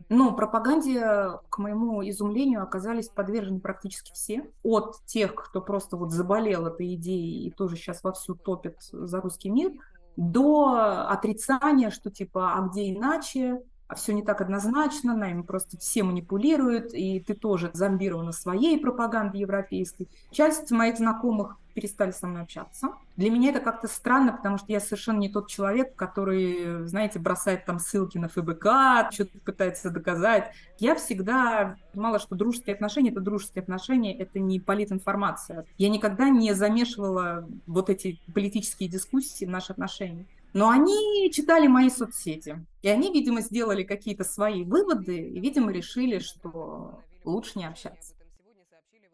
Но 0.10 0.34
пропаганде, 0.34 1.04
к 1.50 1.60
моему 1.60 2.02
изумлению, 2.10 2.64
оказались 2.64 3.10
подвержены 3.10 3.60
практически 3.60 4.12
все. 4.12 4.52
От 4.64 5.06
тех, 5.06 5.36
кто 5.36 5.62
просто 5.62 5.98
вот 5.98 6.10
заболел 6.10 6.66
этой 6.66 6.96
идеей 6.96 7.46
и 7.46 7.52
тоже 7.52 7.76
сейчас 7.76 8.04
вовсю 8.04 8.34
топит 8.34 8.78
за 8.92 9.22
русский 9.22 9.52
мир, 9.52 9.72
до 10.20 11.08
отрицания, 11.08 11.90
что 11.90 12.12
типа, 12.12 12.54
а 12.54 12.68
где 12.68 12.92
иначе, 12.92 13.62
а 13.90 13.96
все 13.96 14.14
не 14.14 14.22
так 14.22 14.40
однозначно, 14.40 15.18
нами 15.18 15.42
просто 15.42 15.78
все 15.78 16.04
манипулируют, 16.04 16.94
и 16.94 17.20
ты 17.20 17.34
тоже 17.34 17.72
зомбирована 17.74 18.32
своей 18.32 18.80
пропагандой 18.80 19.42
европейской. 19.42 20.08
Часть 20.30 20.70
моих 20.70 20.98
знакомых 20.98 21.58
перестали 21.74 22.12
со 22.12 22.28
мной 22.28 22.44
общаться. 22.44 22.90
Для 23.18 23.32
меня 23.32 23.50
это 23.50 23.62
как-то 23.62 23.88
странно, 23.88 24.34
потому 24.34 24.58
что 24.58 24.68
я 24.72 24.80
совершенно 24.80 25.18
не 25.18 25.30
тот 25.30 25.48
человек, 25.48 25.96
который, 25.96 26.88
знаете, 26.88 27.18
бросает 27.18 27.66
там 27.66 27.80
ссылки 27.80 28.20
на 28.20 28.30
ФБК, 28.30 29.12
что-то 29.12 29.40
пытается 29.44 29.90
доказать. 29.90 30.52
Я 30.78 30.94
всегда 30.96 31.78
понимала, 31.92 32.20
что 32.20 32.36
дружеские 32.36 32.76
отношения— 32.76 33.10
это 33.12 33.22
дружеские 33.22 33.64
отношения, 33.64 34.16
это 34.16 34.40
не 34.40 34.60
политинформация. 34.60 35.66
Я 35.80 35.90
никогда 35.90 36.30
не 36.30 36.54
замешивала 36.54 37.48
вот 37.66 37.90
эти 37.90 38.20
политические 38.34 38.88
дискуссии 38.88 39.46
в 39.46 39.50
наши 39.50 39.72
отношения. 39.72 40.28
Но 40.54 40.70
они 40.70 41.30
читали 41.32 41.68
мои 41.68 41.90
соцсети, 41.90 42.66
и 42.82 42.90
они, 42.90 43.12
видимо, 43.12 43.42
сделали 43.42 43.84
какие-то 43.84 44.24
свои 44.24 44.64
выводы, 44.64 45.18
и, 45.18 45.40
видимо, 45.40 45.72
решили, 45.72 46.20
что 46.20 47.02
лучше 47.24 47.60
не 47.60 47.66
общаться. 47.66 48.16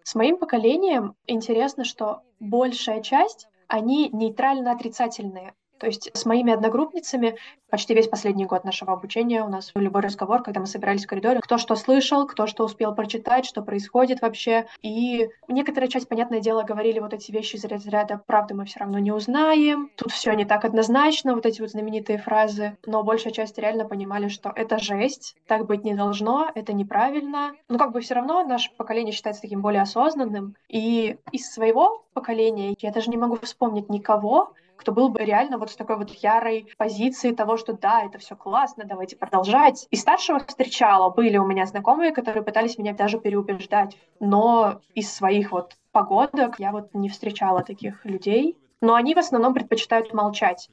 С 0.03 0.15
моим 0.15 0.37
поколением 0.37 1.15
интересно, 1.25 1.83
что 1.83 2.21
большая 2.39 3.01
часть, 3.01 3.47
они 3.67 4.09
нейтрально-отрицательные. 4.11 5.53
То 5.85 5.89
есть 5.89 6.09
с 6.17 6.25
моими 6.25 6.51
одногруппницами 6.51 7.35
почти 7.69 7.93
весь 7.93 8.07
последний 8.07 8.47
год 8.47 8.63
нашего 8.63 8.93
обучения 8.93 9.43
у 9.43 9.47
нас 9.47 9.71
любой 9.75 10.01
разговор, 10.01 10.41
когда 10.41 10.59
мы 10.59 10.65
собирались 10.65 11.05
в 11.05 11.07
коридоре, 11.07 11.41
кто 11.41 11.59
что 11.59 11.75
слышал, 11.75 12.25
кто 12.25 12.47
что 12.47 12.65
успел 12.65 12.95
прочитать, 12.95 13.45
что 13.45 13.61
происходит 13.61 14.23
вообще. 14.23 14.65
И 14.81 15.29
некоторая 15.47 15.87
часть, 15.87 16.09
понятное 16.09 16.39
дело, 16.39 16.63
говорили 16.63 16.97
вот 16.97 17.13
эти 17.13 17.31
вещи 17.31 17.57
из 17.57 17.65
разряда 17.65 18.19
«правды 18.25 18.55
мы 18.55 18.65
все 18.65 18.79
равно 18.79 18.97
не 18.97 19.11
узнаем», 19.11 19.91
тут 19.95 20.11
все 20.11 20.33
не 20.33 20.43
так 20.43 20.65
однозначно, 20.65 21.35
вот 21.35 21.45
эти 21.45 21.61
вот 21.61 21.69
знаменитые 21.69 22.17
фразы. 22.17 22.75
Но 22.87 23.03
большая 23.03 23.31
часть 23.31 23.59
реально 23.59 23.85
понимали, 23.85 24.27
что 24.27 24.51
это 24.55 24.79
жесть, 24.79 25.35
так 25.45 25.67
быть 25.67 25.83
не 25.83 25.93
должно, 25.93 26.49
это 26.55 26.73
неправильно. 26.73 27.53
Но 27.69 27.77
как 27.77 27.91
бы 27.91 28.01
все 28.01 28.15
равно 28.15 28.43
наше 28.43 28.71
поколение 28.75 29.13
считается 29.13 29.43
таким 29.43 29.61
более 29.61 29.83
осознанным. 29.83 30.55
И 30.67 31.17
из 31.31 31.53
своего 31.53 32.03
поколения 32.13 32.73
я 32.79 32.91
даже 32.91 33.11
не 33.11 33.17
могу 33.17 33.37
вспомнить 33.43 33.87
никого, 33.87 34.51
кто 34.77 34.91
был 34.91 35.09
бы 35.09 35.19
реально 35.19 35.57
вот 35.57 35.71
с 35.71 35.75
такой 35.75 35.97
вот 35.97 36.11
ярой 36.11 36.67
позиции 36.77 37.31
того, 37.31 37.57
что 37.57 37.73
да, 37.73 38.03
это 38.03 38.17
все 38.17 38.35
классно, 38.35 38.85
давайте 38.85 39.15
продолжать. 39.15 39.87
И 39.91 39.95
старшего 39.95 40.39
встречала, 40.39 41.09
были 41.09 41.37
у 41.37 41.45
меня 41.45 41.65
знакомые, 41.65 42.11
которые 42.11 42.43
пытались 42.43 42.77
меня 42.77 42.93
даже 42.93 43.19
переубеждать, 43.19 43.97
но 44.19 44.81
из 44.93 45.13
своих 45.13 45.51
вот 45.51 45.77
погодок 45.91 46.59
я 46.59 46.71
вот 46.71 46.93
не 46.93 47.09
встречала 47.09 47.63
таких 47.63 48.03
людей, 48.05 48.57
но 48.81 48.95
они 48.95 49.15
в 49.15 49.19
основном 49.19 49.53
предпочитают 49.53 50.13
молчать. 50.13 50.69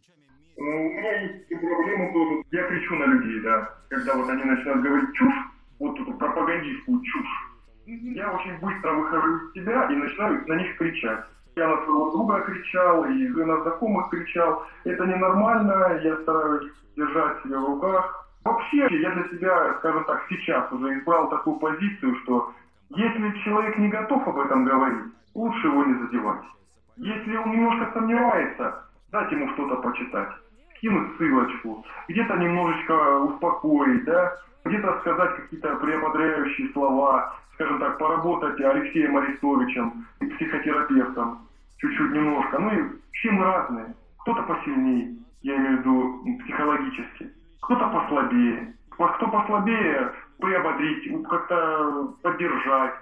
Ну, 0.56 0.66
у 0.66 0.90
меня 0.90 1.20
есть 1.22 1.48
проблема 1.48 2.12
тоже. 2.12 2.44
Я 2.50 2.68
кричу 2.68 2.94
на 2.94 3.04
людей, 3.04 3.40
да. 3.40 3.70
Когда 3.88 4.14
вот 4.14 4.28
они 4.28 4.44
начинают 4.44 4.82
говорить 4.82 5.14
чушь, 5.14 5.34
вот 5.78 5.98
эту 5.98 6.12
пропагандистскую 6.14 7.00
чушь, 7.02 7.52
я 7.86 8.32
очень 8.32 8.58
быстро 8.58 8.92
выхожу 8.92 9.36
из 9.36 9.54
себя 9.54 9.88
и 9.90 9.94
начинаю 9.94 10.46
на 10.46 10.54
них 10.54 10.76
кричать. 10.76 11.24
Я 11.54 11.68
на 11.68 11.84
своего 11.84 12.10
друга 12.12 12.40
кричал, 12.40 13.04
и 13.04 13.28
на 13.28 13.60
знакомых 13.62 14.08
кричал. 14.08 14.64
Это 14.84 15.04
ненормально, 15.04 16.00
я 16.02 16.16
стараюсь 16.22 16.72
держать 16.96 17.42
себя 17.42 17.58
в 17.58 17.66
руках. 17.66 18.28
Вообще, 18.44 18.88
я 18.90 19.10
для 19.10 19.28
себя, 19.28 19.74
скажем 19.78 20.04
так, 20.04 20.24
сейчас 20.28 20.72
уже 20.72 20.98
избрал 20.98 21.28
такую 21.28 21.56
позицию, 21.56 22.16
что 22.22 22.52
если 22.90 23.30
человек 23.44 23.78
не 23.78 23.88
готов 23.88 24.26
об 24.26 24.38
этом 24.38 24.64
говорить, 24.64 25.12
лучше 25.34 25.66
его 25.66 25.84
не 25.84 25.94
задевать. 25.94 26.42
Если 26.96 27.36
он 27.36 27.52
немножко 27.52 27.92
сомневается, 27.92 28.84
дать 29.10 29.30
ему 29.30 29.48
что-то 29.54 29.76
почитать, 29.76 30.28
скинуть 30.76 31.16
ссылочку, 31.16 31.84
где-то 32.08 32.36
немножечко 32.36 33.18
успокоить, 33.20 34.04
да, 34.04 34.36
где-то 34.64 34.98
сказать 35.00 35.36
какие-то 35.36 35.76
приободряющие 35.76 36.72
слова, 36.72 37.34
скажем 37.62 37.78
так, 37.78 37.98
поработать 37.98 38.60
Алексеем 38.60 39.16
Арестовичем, 39.16 40.06
психотерапевтом, 40.18 41.38
чуть-чуть 41.78 42.12
немножко. 42.12 42.58
Ну 42.58 42.70
и 42.72 42.82
все 43.12 43.30
мы 43.30 43.44
разные. 43.44 43.94
Кто-то 44.20 44.42
посильнее, 44.42 45.16
я 45.42 45.56
имею 45.56 45.76
в 45.76 45.80
виду 45.80 46.38
психологически, 46.44 47.30
кто-то 47.60 47.88
послабее. 47.88 48.74
Кто 48.90 49.28
послабее, 49.28 50.12
приободрить, 50.38 51.28
как-то 51.28 52.14
поддержать, 52.22 52.94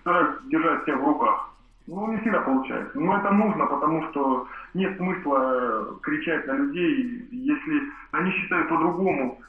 стараюсь 0.00 0.36
держать 0.46 0.84
себя 0.84 0.96
в 0.96 1.04
руках. 1.04 1.50
Ну, 1.86 2.10
не 2.10 2.18
всегда 2.18 2.40
получается. 2.40 2.98
Но 2.98 3.16
это 3.16 3.30
нужно, 3.30 3.66
потому 3.66 4.02
что 4.08 4.48
нет 4.74 4.96
смысла 4.96 5.98
кричать 6.02 6.46
на 6.46 6.52
людей, 6.52 7.28
если 7.30 7.82
они 8.12 8.30
считают 8.32 8.68
по-другому. 8.68 9.40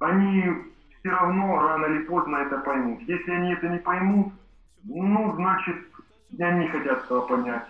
Они 0.00 0.44
все 1.08 1.16
равно 1.16 1.58
рано 1.58 1.86
или 1.86 2.02
поздно 2.04 2.36
это 2.36 2.58
поймут. 2.58 3.00
Если 3.02 3.30
они 3.30 3.52
это 3.54 3.68
не 3.68 3.78
поймут, 3.78 4.32
ну, 4.84 5.32
значит, 5.36 5.76
они 6.38 6.68
хотят 6.68 7.04
этого 7.04 7.22
понять. 7.22 7.64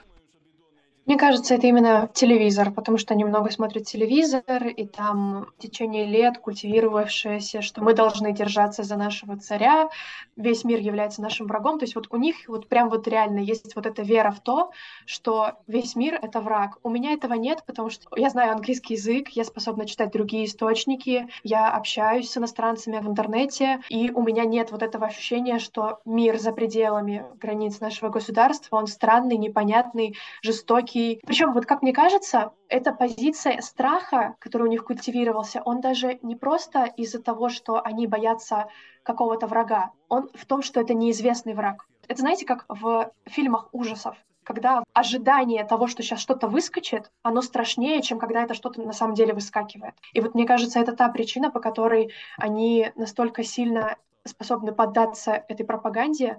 Мне 1.08 1.16
кажется, 1.16 1.54
это 1.54 1.66
именно 1.66 2.10
телевизор, 2.12 2.70
потому 2.70 2.98
что 2.98 3.14
они 3.14 3.24
много 3.24 3.50
смотрят 3.50 3.84
телевизор, 3.84 4.66
и 4.66 4.86
там 4.86 5.46
в 5.56 5.62
течение 5.62 6.04
лет 6.04 6.36
культивировавшееся, 6.36 7.62
что 7.62 7.82
мы 7.82 7.94
должны 7.94 8.34
держаться 8.34 8.82
за 8.82 8.96
нашего 8.96 9.38
царя, 9.38 9.88
весь 10.36 10.64
мир 10.64 10.80
является 10.80 11.22
нашим 11.22 11.46
врагом. 11.46 11.78
То 11.78 11.86
есть 11.86 11.94
вот 11.94 12.08
у 12.10 12.18
них 12.18 12.36
вот 12.46 12.68
прям 12.68 12.90
вот 12.90 13.08
реально 13.08 13.38
есть 13.38 13.74
вот 13.74 13.86
эта 13.86 14.02
вера 14.02 14.30
в 14.30 14.40
то, 14.40 14.70
что 15.06 15.52
весь 15.66 15.96
мир— 15.96 16.18
это 16.22 16.42
враг. 16.42 16.76
У 16.82 16.90
меня 16.90 17.14
этого 17.14 17.32
нет, 17.32 17.62
потому 17.64 17.88
что 17.88 18.06
я 18.14 18.28
знаю 18.28 18.52
английский 18.52 18.92
язык, 18.92 19.30
я 19.30 19.44
способна 19.44 19.86
читать 19.86 20.12
другие 20.12 20.44
источники, 20.44 21.26
я 21.42 21.70
общаюсь 21.70 22.28
с 22.30 22.36
иностранцами 22.36 22.98
в 22.98 23.08
интернете, 23.08 23.80
и 23.88 24.10
у 24.10 24.20
меня 24.20 24.44
нет 24.44 24.72
вот 24.72 24.82
этого 24.82 25.06
ощущения, 25.06 25.58
что 25.58 26.00
мир 26.04 26.38
за 26.38 26.52
пределами 26.52 27.24
границ 27.40 27.80
нашего 27.80 28.10
государства, 28.10 28.76
он 28.76 28.86
странный, 28.86 29.38
непонятный, 29.38 30.14
жестокий, 30.42 30.97
жестокий. 30.98 31.20
Причем, 31.26 31.52
вот 31.52 31.66
как 31.66 31.82
мне 31.82 31.92
кажется, 31.92 32.52
эта 32.68 32.92
позиция 32.92 33.60
страха, 33.60 34.36
который 34.38 34.64
у 34.64 34.70
них 34.70 34.84
культивировался, 34.84 35.62
он 35.64 35.80
даже 35.80 36.18
не 36.22 36.36
просто 36.36 36.84
из-за 36.84 37.22
того, 37.22 37.48
что 37.48 37.80
они 37.82 38.06
боятся 38.06 38.68
какого-то 39.02 39.46
врага, 39.46 39.90
он 40.08 40.28
в 40.34 40.46
том, 40.46 40.62
что 40.62 40.80
это 40.80 40.94
неизвестный 40.94 41.54
враг. 41.54 41.86
Это 42.08 42.20
знаете, 42.20 42.46
как 42.46 42.64
в 42.68 43.10
фильмах 43.26 43.68
ужасов, 43.72 44.16
когда 44.44 44.82
ожидание 44.94 45.64
того, 45.64 45.86
что 45.86 46.02
сейчас 46.02 46.20
что-то 46.20 46.48
выскочит, 46.48 47.10
оно 47.22 47.42
страшнее, 47.42 48.00
чем 48.00 48.18
когда 48.18 48.42
это 48.42 48.54
что-то 48.54 48.80
на 48.80 48.92
самом 48.92 49.14
деле 49.14 49.34
выскакивает. 49.34 49.94
И 50.14 50.20
вот 50.20 50.34
мне 50.34 50.46
кажется, 50.46 50.80
это 50.80 50.92
та 50.92 51.08
причина, 51.08 51.50
по 51.50 51.60
которой 51.60 52.12
они 52.38 52.90
настолько 52.96 53.44
сильно 53.44 53.96
способны 54.24 54.72
поддаться 54.72 55.44
этой 55.48 55.64
пропаганде, 55.64 56.38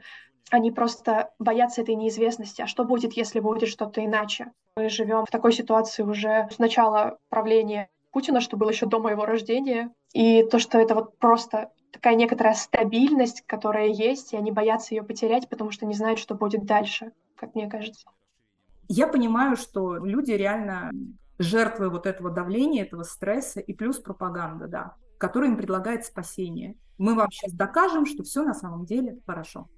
они 0.52 0.72
просто 0.72 1.32
боятся 1.40 1.82
этой 1.82 1.96
неизвестности. 1.96 2.62
А 2.62 2.68
что 2.68 2.84
будет, 2.86 3.14
если 3.14 3.40
будет 3.40 3.70
что-то 3.70 4.04
иначе? 4.04 4.52
Мы 4.76 4.90
живем 4.90 5.26
в 5.26 5.32
такой 5.32 5.52
ситуации 5.52 6.04
уже 6.04 6.48
с 6.52 6.60
начала 6.60 7.18
правления 7.30 7.90
Путина, 8.12 8.42
что 8.42 8.58
было 8.58 8.70
еще 8.70 8.86
до 8.86 9.00
моего 9.00 9.26
рождения. 9.26 9.92
И 10.14 10.44
то, 10.44 10.60
что 10.60 10.80
это 10.80 10.96
вот 10.96 11.18
просто 11.18 11.72
такая 11.92 12.16
некоторая 12.16 12.54
стабильность, 12.54 13.44
которая 13.46 13.88
есть, 13.88 14.34
и 14.34 14.38
они 14.38 14.52
боятся 14.52 14.96
ее 14.96 15.04
потерять, 15.04 15.50
потому 15.50 15.72
что 15.72 15.86
не 15.86 15.94
знают, 15.94 16.20
что 16.20 16.36
будет 16.36 16.66
дальше, 16.66 17.12
как 17.36 17.56
мне 17.56 17.70
кажется. 17.70 18.10
Я 18.88 19.08
понимаю, 19.08 19.56
что 19.56 19.98
люди 19.98 20.32
реально 20.32 20.92
жертвы 21.38 21.90
вот 21.90 22.06
этого 22.06 22.32
давления, 22.32 22.84
этого 22.84 23.04
стресса 23.04 23.60
и 23.60 23.74
плюс 23.74 24.00
пропаганда, 24.00 24.68
да, 24.68 24.96
которая 25.18 25.52
им 25.52 25.58
предлагает 25.58 26.06
спасение. 26.06 26.76
Мы 26.98 27.16
вам 27.16 27.32
сейчас 27.32 27.54
докажем, 27.54 28.06
что 28.06 28.24
все 28.24 28.44
на 28.44 28.54
самом 28.54 28.86
деле 28.86 29.20
хорошо. 29.26 29.70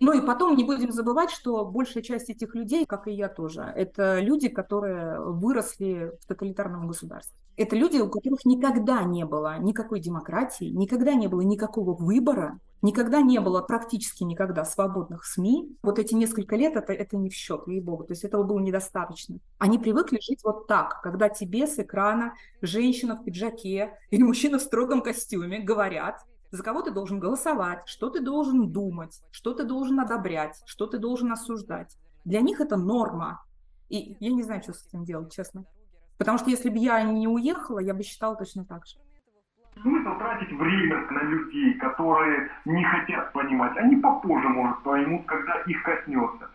Ну 0.00 0.12
и 0.12 0.24
потом 0.24 0.56
не 0.56 0.64
будем 0.64 0.92
забывать, 0.92 1.30
что 1.30 1.64
большая 1.64 2.02
часть 2.02 2.28
этих 2.28 2.54
людей, 2.54 2.84
как 2.86 3.08
и 3.08 3.12
я 3.12 3.28
тоже, 3.28 3.62
это 3.62 4.20
люди, 4.20 4.48
которые 4.48 5.20
выросли 5.20 6.12
в 6.20 6.26
тоталитарном 6.26 6.86
государстве. 6.88 7.36
Это 7.56 7.74
люди, 7.74 7.96
у 7.98 8.10
которых 8.10 8.44
никогда 8.44 9.02
не 9.04 9.24
было 9.24 9.58
никакой 9.58 10.00
демократии, 10.00 10.66
никогда 10.66 11.14
не 11.14 11.26
было 11.26 11.40
никакого 11.40 11.94
выбора, 11.94 12.60
никогда 12.82 13.22
не 13.22 13.40
было 13.40 13.62
практически 13.62 14.24
никогда 14.24 14.64
свободных 14.64 15.24
СМИ. 15.24 15.76
Вот 15.82 15.98
эти 15.98 16.14
несколько 16.14 16.56
лет 16.56 16.76
это, 16.76 16.92
это 16.92 17.16
не 17.16 17.30
в 17.30 17.34
счет, 17.34 17.66
ей-богу. 17.66 18.04
То 18.04 18.12
есть 18.12 18.24
этого 18.24 18.42
было 18.42 18.58
недостаточно. 18.58 19.38
Они 19.56 19.78
привыкли 19.78 20.18
жить 20.20 20.40
вот 20.44 20.66
так, 20.66 21.00
когда 21.02 21.30
тебе 21.30 21.66
с 21.66 21.78
экрана 21.78 22.34
женщина 22.60 23.16
в 23.16 23.24
пиджаке 23.24 23.98
или 24.10 24.22
мужчина 24.22 24.58
в 24.58 24.62
строгом 24.62 25.00
костюме 25.00 25.58
говорят, 25.60 26.20
за 26.50 26.62
кого 26.62 26.82
ты 26.82 26.90
должен 26.90 27.18
голосовать, 27.18 27.82
что 27.86 28.10
ты 28.10 28.20
должен 28.20 28.72
думать, 28.72 29.22
что 29.30 29.52
ты 29.52 29.64
должен 29.64 30.00
одобрять, 30.00 30.62
что 30.66 30.86
ты 30.86 30.98
должен 30.98 31.32
осуждать. 31.32 31.96
Для 32.24 32.40
них 32.40 32.60
это 32.60 32.76
норма. 32.76 33.42
И 33.88 34.16
я 34.20 34.32
не 34.32 34.42
знаю, 34.42 34.62
что 34.62 34.72
с 34.72 34.86
этим 34.86 35.04
делать, 35.04 35.32
честно. 35.32 35.64
Потому 36.18 36.38
что 36.38 36.50
если 36.50 36.70
бы 36.70 36.78
я 36.78 37.02
не 37.02 37.28
уехала, 37.28 37.78
я 37.78 37.94
бы 37.94 38.02
считала 38.02 38.36
точно 38.36 38.64
так 38.64 38.86
же. 38.86 38.96
Смысл 39.82 40.18
тратить 40.18 40.50
время 40.52 41.06
на 41.10 41.22
людей, 41.22 41.74
которые 41.74 42.50
не 42.64 42.82
хотят 42.82 43.32
понимать. 43.32 43.76
Они 43.76 43.96
попозже, 43.96 44.48
может, 44.48 44.82
поймут, 44.82 45.26
когда 45.26 45.60
их 45.66 45.82
коснется. 45.82 46.48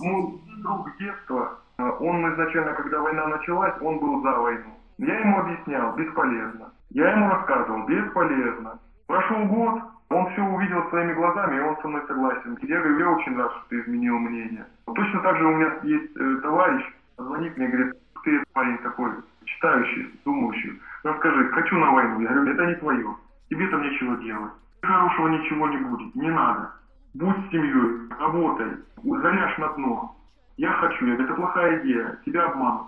Мой 0.00 0.40
друг 0.62 0.96
детства, 0.98 1.58
он 1.76 2.32
изначально, 2.32 2.72
когда 2.74 3.00
война 3.00 3.26
началась, 3.26 3.74
он 3.80 3.98
был 3.98 4.22
за 4.22 4.30
войну. 4.38 4.78
Я 4.98 5.18
ему 5.18 5.40
объяснял, 5.40 5.96
бесполезно. 5.96 6.72
Я 6.90 7.10
ему 7.12 7.28
рассказывал, 7.30 7.84
бесполезно. 7.86 8.78
Прошел 9.12 9.44
год, 9.44 9.82
он 10.08 10.32
все 10.32 10.42
увидел 10.42 10.88
своими 10.88 11.12
глазами, 11.12 11.58
и 11.58 11.60
он 11.60 11.76
со 11.82 11.88
мной 11.88 12.00
согласен. 12.08 12.56
Я 12.62 12.80
говорю, 12.80 12.98
я 12.98 13.10
очень 13.10 13.36
рад, 13.36 13.52
что 13.52 13.64
ты 13.68 13.80
изменил 13.80 14.18
мнение. 14.18 14.64
Точно 14.86 15.20
так 15.20 15.36
же 15.36 15.44
у 15.44 15.54
меня 15.54 15.70
есть 15.82 16.16
э, 16.16 16.36
товарищ, 16.40 16.82
звонит 17.18 17.54
мне, 17.58 17.68
говорит, 17.68 17.92
ты 18.24 18.42
парень 18.54 18.78
такой, 18.78 19.10
читающий, 19.44 20.18
думающий. 20.24 20.80
Расскажи, 21.02 21.46
хочу 21.50 21.76
на 21.76 21.90
войну. 21.90 22.20
Я 22.22 22.28
говорю, 22.30 22.54
это 22.54 22.66
не 22.68 22.74
твое. 22.76 23.16
Тебе 23.50 23.66
там 23.66 23.82
нечего 23.82 24.16
делать. 24.16 24.52
Хорошего 24.80 25.28
ничего 25.28 25.68
не 25.68 25.76
будет, 25.76 26.14
не 26.14 26.30
надо. 26.30 26.72
Будь 27.12 27.36
с 27.36 27.50
семьей, 27.50 28.08
работай, 28.18 28.78
заляжь 29.04 29.58
на 29.58 29.68
дно. 29.74 30.16
Я 30.56 30.72
хочу, 30.72 31.04
я 31.04 31.16
говорю, 31.16 31.24
это 31.24 31.34
плохая 31.34 31.82
идея, 31.82 32.18
тебя 32.24 32.46
обманут. 32.46 32.86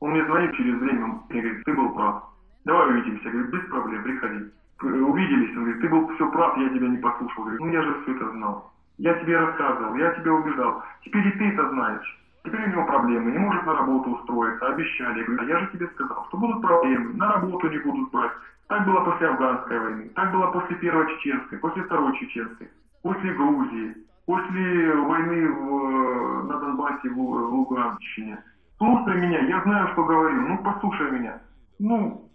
Он 0.00 0.10
мне 0.10 0.22
звонит 0.26 0.54
через 0.54 0.78
время 0.80 1.18
и 1.30 1.40
говорит, 1.40 1.64
ты 1.64 1.72
был 1.72 1.94
прав. 1.94 2.24
Давай 2.66 2.90
увидимся. 2.90 3.24
Я 3.24 3.30
говорю, 3.30 3.48
без 3.48 3.70
проблем, 3.70 4.02
приходи. 4.02 4.52
Увиделись, 4.80 5.56
он 5.56 5.64
говорит, 5.64 5.80
ты 5.80 5.88
был 5.88 6.08
все 6.14 6.30
прав, 6.30 6.56
я 6.58 6.68
тебя 6.70 6.88
не 6.88 6.98
послушал. 6.98 7.44
Я 7.44 7.56
говорю, 7.56 7.64
ну 7.66 7.72
я 7.72 7.82
же 7.82 8.02
все 8.02 8.16
это 8.16 8.30
знал. 8.30 8.72
Я 8.98 9.14
тебе 9.14 9.38
рассказывал, 9.38 9.94
я 9.96 10.10
тебя 10.12 10.32
убеждал. 10.32 10.82
Теперь 11.04 11.26
и 11.28 11.32
ты 11.32 11.48
это 11.48 11.68
знаешь. 11.70 12.18
Теперь 12.44 12.64
у 12.64 12.70
него 12.70 12.86
проблемы, 12.86 13.30
не 13.30 13.38
может 13.38 13.64
на 13.64 13.74
работу 13.74 14.10
устроиться, 14.10 14.66
обещали. 14.66 15.20
Я 15.20 15.24
говорю, 15.24 15.42
а 15.42 15.46
я 15.46 15.58
же 15.60 15.66
тебе 15.68 15.86
сказал, 15.88 16.26
что 16.28 16.36
будут 16.38 16.60
проблемы, 16.60 17.14
на 17.14 17.32
работу 17.32 17.68
не 17.68 17.78
будут 17.78 18.10
брать. 18.10 18.32
Так 18.68 18.86
было 18.86 19.00
после 19.04 19.28
афганской 19.28 19.78
войны, 19.78 20.10
так 20.14 20.32
было 20.32 20.46
после 20.46 20.76
первой 20.76 21.06
чеченской, 21.14 21.58
после 21.58 21.82
второй 21.82 22.18
чеченской, 22.18 22.68
после 23.02 23.34
Грузии, 23.34 23.96
после 24.26 24.94
войны 24.94 25.48
в, 25.48 26.44
на 26.48 26.58
Донбассе, 26.58 27.10
в, 27.10 27.14
в 27.14 27.54
Луганщине. 27.54 28.42
Слушай 28.78 29.20
меня, 29.20 29.40
я 29.40 29.62
знаю, 29.62 29.88
что 29.92 30.04
говорю, 30.04 30.40
ну 30.48 30.58
послушай 30.64 31.10
меня. 31.10 31.38
Ну, 31.78 32.28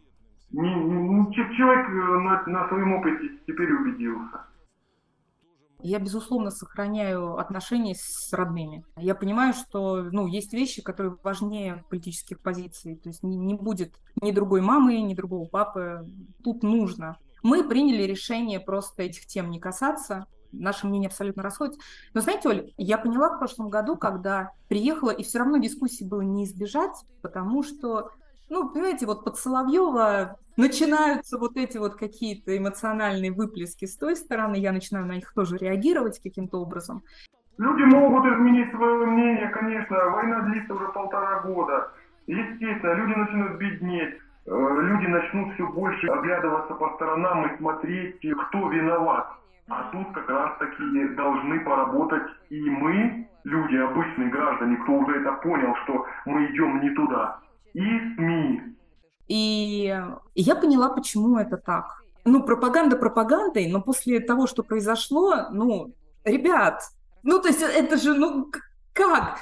человек 0.52 1.90
э, 1.90 1.94
на, 1.94 2.44
на 2.46 2.68
своем 2.70 2.94
опыте 2.94 3.30
теперь 3.46 3.72
убедился. 3.74 4.48
Я, 5.80 6.00
безусловно, 6.00 6.50
сохраняю 6.50 7.38
отношения 7.38 7.94
с 7.96 8.34
родными. 8.34 8.84
Я 8.96 9.14
понимаю, 9.14 9.54
что 9.54 10.04
ну, 10.12 10.26
есть 10.26 10.52
вещи, 10.54 10.82
которые 10.82 11.18
важнее 11.24 11.84
политических 11.90 12.42
позиций. 12.42 12.96
То 12.96 13.10
есть 13.10 13.22
не, 13.22 13.38
не 13.38 13.54
будет 13.54 13.94
ни 14.22 14.32
другой 14.32 14.62
мамы, 14.62 15.00
ни 15.02 15.14
другого 15.14 15.48
папы. 15.48 16.08
Тут 16.44 16.64
нужно. 16.64 17.18
Мы 17.44 17.64
приняли 17.64 18.04
решение 18.04 18.60
просто 18.60 19.04
этих 19.04 19.28
тем 19.28 19.52
не 19.52 19.60
касаться. 19.60 20.26
Наши 20.52 20.88
мнения 20.88 21.08
абсолютно 21.08 21.44
расходятся. 21.44 21.80
Но 22.16 22.22
знаете, 22.22 22.50
Оль, 22.50 22.74
я 22.78 22.98
поняла 22.98 23.36
в 23.36 23.38
прошлом 23.38 23.70
году, 23.70 23.98
когда 23.98 24.54
приехала, 24.70 25.12
и 25.12 25.24
все 25.24 25.40
равно 25.40 25.58
дискуссии 25.58 26.04
было 26.04 26.22
не 26.22 26.46
избежать, 26.46 27.06
потому 27.22 27.62
что 27.62 28.10
ну, 28.50 28.70
понимаете, 28.70 29.06
вот 29.06 29.24
под 29.24 29.38
Соловьева 29.38 30.38
начинаются 30.56 31.38
вот 31.38 31.58
эти 31.58 31.78
вот 31.78 31.96
какие-то 31.96 32.58
эмоциональные 32.58 33.32
выплески 33.32 33.86
с 33.86 33.98
той 33.98 34.16
стороны, 34.16 34.56
я 34.56 34.72
начинаю 34.72 35.06
на 35.06 35.14
них 35.14 35.34
тоже 35.34 35.58
реагировать 35.58 36.20
каким-то 36.22 36.60
образом. 36.60 37.04
Люди 37.58 37.84
могут 37.84 38.26
изменить 38.26 38.72
свое 38.72 39.06
мнение, 39.06 39.50
конечно, 39.50 39.98
война 40.10 40.42
длится 40.42 40.74
уже 40.74 40.88
полтора 40.90 41.42
года. 41.42 41.92
Естественно, 42.28 42.94
люди 42.94 43.14
начнут 43.14 43.58
беднеть, 43.58 44.16
э, 44.46 44.78
люди 44.82 45.08
начнут 45.08 45.54
все 45.56 45.68
больше 45.68 46.08
оглядываться 46.08 46.76
по 46.76 46.94
сторонам 46.96 47.48
и 47.48 47.58
смотреть, 47.58 48.20
кто 48.20 48.70
виноват. 48.70 49.28
А 49.70 49.92
тут 49.92 50.14
как 50.14 50.30
раз 50.30 50.58
таки 50.60 51.16
должны 51.16 51.60
поработать 51.60 52.24
и 52.50 52.60
мы, 52.70 53.30
люди, 53.44 53.76
обычные 53.76 54.30
граждане, 54.30 54.78
кто 54.78 54.94
уже 54.94 55.20
это 55.20 55.34
понял, 55.44 55.76
что 55.84 56.06
мы 56.26 56.46
идем 56.46 56.82
не 56.82 56.90
туда 56.92 57.40
и 57.74 58.16
СМИ. 58.16 58.62
И 59.28 59.94
я 60.36 60.56
поняла, 60.56 60.90
почему 60.90 61.38
это 61.38 61.58
так. 61.58 62.02
Ну, 62.24 62.44
пропаганда 62.44 62.96
пропагандой, 62.96 63.68
но 63.70 63.82
после 63.82 64.20
того, 64.22 64.48
что 64.48 64.64
произошло, 64.64 65.50
ну, 65.52 65.94
ребят, 66.24 66.82
ну, 67.24 67.42
то 67.42 67.50
есть 67.50 67.62
это 67.62 67.98
же, 67.98 68.14
ну, 68.14 68.50
как? 68.94 69.38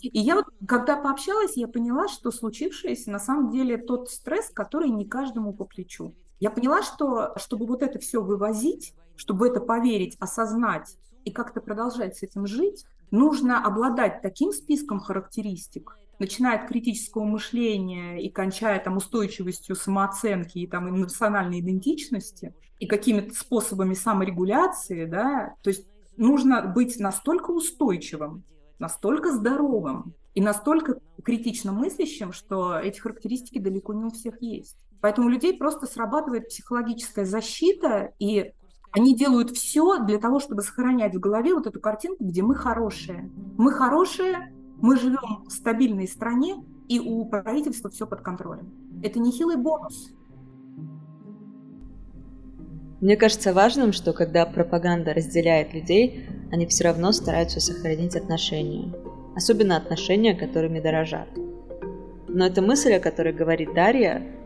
И 0.00 0.20
я 0.20 0.36
вот, 0.36 0.46
когда 0.68 0.96
пообщалась, 0.96 1.56
я 1.56 1.66
поняла, 1.66 2.08
что 2.08 2.30
случившееся 2.30 3.10
на 3.10 3.18
самом 3.18 3.50
деле 3.50 3.76
тот 3.76 4.10
стресс, 4.10 4.50
который 4.50 4.90
не 4.90 5.04
каждому 5.04 5.52
по 5.52 5.64
плечу. 5.64 6.14
Я 6.40 6.50
поняла, 6.50 6.82
что 6.82 7.32
чтобы 7.36 7.66
вот 7.66 7.82
это 7.82 7.98
все 7.98 8.22
вывозить, 8.22 8.94
чтобы 9.16 9.48
это 9.48 9.60
поверить, 9.60 10.16
осознать 10.18 10.96
и 11.24 11.30
как-то 11.30 11.60
продолжать 11.60 12.16
с 12.16 12.22
этим 12.22 12.46
жить, 12.46 12.84
нужно 13.10 13.64
обладать 13.64 14.20
таким 14.22 14.52
списком 14.52 15.00
характеристик, 15.00 15.96
начиная 16.18 16.58
от 16.58 16.68
критического 16.68 17.24
мышления 17.24 18.22
и 18.22 18.28
кончая 18.28 18.78
там 18.80 18.96
устойчивостью 18.96 19.76
самооценки 19.76 20.58
и 20.58 20.66
там 20.66 21.00
национальной 21.00 21.60
идентичности 21.60 22.54
и 22.78 22.86
какими-то 22.86 23.34
способами 23.34 23.94
саморегуляции, 23.94 25.04
да, 25.04 25.54
то 25.62 25.70
есть 25.70 25.86
нужно 26.16 26.62
быть 26.62 26.98
настолько 26.98 27.50
устойчивым, 27.50 28.44
настолько 28.78 29.32
здоровым 29.32 30.14
и 30.34 30.40
настолько 30.40 30.98
критично 31.22 31.72
мыслящим, 31.72 32.32
что 32.32 32.78
эти 32.78 32.98
характеристики 32.98 33.58
далеко 33.58 33.94
не 33.94 34.04
у 34.04 34.10
всех 34.10 34.42
есть. 34.42 34.76
Поэтому 35.04 35.26
у 35.26 35.30
людей 35.30 35.54
просто 35.58 35.84
срабатывает 35.84 36.48
психологическая 36.48 37.26
защита, 37.26 38.14
и 38.18 38.54
они 38.90 39.14
делают 39.14 39.50
все 39.50 40.02
для 40.02 40.16
того, 40.16 40.40
чтобы 40.40 40.62
сохранять 40.62 41.14
в 41.14 41.20
голове 41.20 41.52
вот 41.52 41.66
эту 41.66 41.78
картинку, 41.78 42.24
где 42.24 42.40
мы 42.42 42.54
хорошие. 42.54 43.30
Мы 43.58 43.70
хорошие, 43.70 44.54
мы 44.80 44.96
живем 44.96 45.44
в 45.46 45.50
стабильной 45.50 46.08
стране, 46.08 46.64
и 46.88 47.00
у 47.00 47.22
правительства 47.26 47.90
все 47.90 48.06
под 48.06 48.22
контролем. 48.22 48.72
Это 49.02 49.18
нехилый 49.18 49.56
бонус. 49.56 50.10
Мне 53.02 53.18
кажется 53.18 53.52
важным, 53.52 53.92
что 53.92 54.14
когда 54.14 54.46
пропаганда 54.46 55.12
разделяет 55.12 55.74
людей, 55.74 56.26
они 56.50 56.64
все 56.64 56.84
равно 56.84 57.12
стараются 57.12 57.60
сохранить 57.60 58.16
отношения. 58.16 58.90
Особенно 59.36 59.76
отношения, 59.76 60.34
которыми 60.34 60.80
дорожат. 60.80 61.28
Но 62.26 62.46
эта 62.46 62.62
мысль, 62.62 62.94
о 62.94 63.00
которой 63.00 63.34
говорит 63.34 63.74
Дарья, 63.74 64.43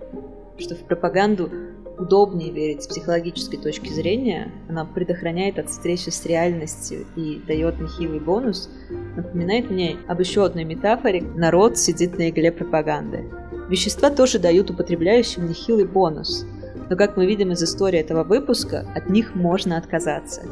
что 0.59 0.75
в 0.75 0.85
пропаганду 0.85 1.51
удобнее 1.99 2.53
верить 2.53 2.85
с 2.85 2.87
психологической 2.87 3.59
точки 3.59 3.88
зрения, 3.88 4.53
она 4.68 4.85
предохраняет 4.85 5.59
от 5.59 5.68
встречи 5.68 6.11
с 6.11 6.25
реальностью 6.27 7.07
и 7.16 7.40
дает 7.47 7.81
нехилый 7.81 8.21
бонус, 8.21 8.71
напоминает 9.16 9.71
мне 9.71 9.97
об 10.07 10.21
еще 10.21 10.44
одной 10.44 10.64
метафоре 10.64 11.23
«народ 11.23 11.77
сидит 11.77 12.16
на 12.18 12.31
игле 12.31 12.53
пропаганды». 12.53 13.25
Вещества 13.68 14.11
тоже 14.11 14.38
дают 14.38 14.71
употребляющим 14.71 15.49
нехилый 15.49 15.85
бонус, 15.85 16.47
но, 16.88 16.97
как 16.97 17.16
мы 17.16 17.27
видим 17.27 17.53
из 17.53 17.62
истории 17.62 17.99
этого 17.99 18.25
выпуска, 18.25 18.87
от 18.94 19.11
них 19.11 19.35
можно 19.35 19.77
отказаться. 19.77 20.42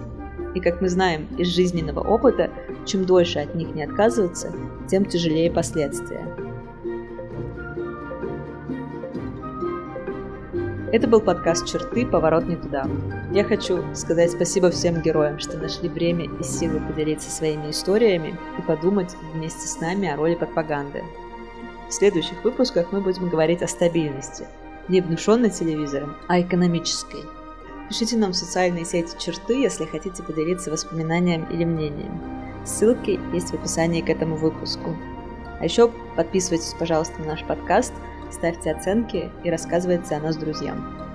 И 0.55 0.61
как 0.61 0.81
мы 0.81 0.89
знаем 0.89 1.29
из 1.39 1.49
жизненного 1.49 2.01
опыта, 2.01 2.51
чем 2.85 3.07
дольше 3.07 3.39
от 3.39 3.55
них 3.55 3.75
не 3.75 3.85
отказываться, 3.85 4.53
тем 4.89 5.05
тяжелее 5.05 5.51
последствия. 5.51 6.46
Это 10.97 11.09
был 11.09 11.21
подкаст 11.21 11.67
«Черты. 11.67 12.07
Поворот 12.07 12.47
не 12.47 12.57
туда». 12.57 12.89
Я 13.31 13.45
хочу 13.45 13.85
сказать 13.95 14.31
спасибо 14.31 14.71
всем 14.71 15.03
героям, 15.03 15.39
что 15.39 15.59
нашли 15.59 15.91
время 15.91 16.25
и 16.25 16.43
силы 16.43 16.81
поделиться 16.81 17.31
своими 17.31 17.71
историями 17.71 18.35
и 18.59 18.63
подумать 18.63 19.15
вместе 19.35 19.69
с 19.69 19.79
нами 19.79 20.09
о 20.09 20.17
роли 20.17 20.37
пропаганды. 20.37 21.05
В 21.91 21.93
следующих 21.93 22.43
выпусках 22.43 22.93
мы 22.93 23.03
будем 23.03 23.29
говорить 23.29 23.61
о 23.61 23.69
стабильности, 23.69 24.47
не 24.89 25.03
внушенной 25.03 25.51
телевизором, 25.51 26.17
а 26.29 26.41
экономической. 26.41 27.25
Пишите 27.91 28.17
нам 28.17 28.33
в 28.33 28.37
социальные 28.37 28.87
сети 28.87 29.19
«Черты», 29.19 29.61
если 29.61 29.85
хотите 29.85 30.23
поделиться 30.23 30.71
воспоминаниями 30.71 31.47
или 31.51 31.67
мнением. 31.67 32.23
Ссылки 32.65 33.21
есть 33.35 33.51
в 33.51 33.55
описании 33.55 34.01
к 34.01 34.09
этому 34.09 34.37
выпуску. 34.37 34.97
А 35.61 35.65
еще 35.65 35.93
подписывайтесь, 36.17 36.75
пожалуйста, 36.79 37.21
на 37.21 37.27
наш 37.27 37.45
подкаст– 37.45 37.93
ставьте 38.31 38.73
оценки 38.73 39.31
и 39.45 39.51
рассказывайте 39.51 40.15
о 40.15 40.21
нас 40.21 40.37
друзьям. 40.37 41.06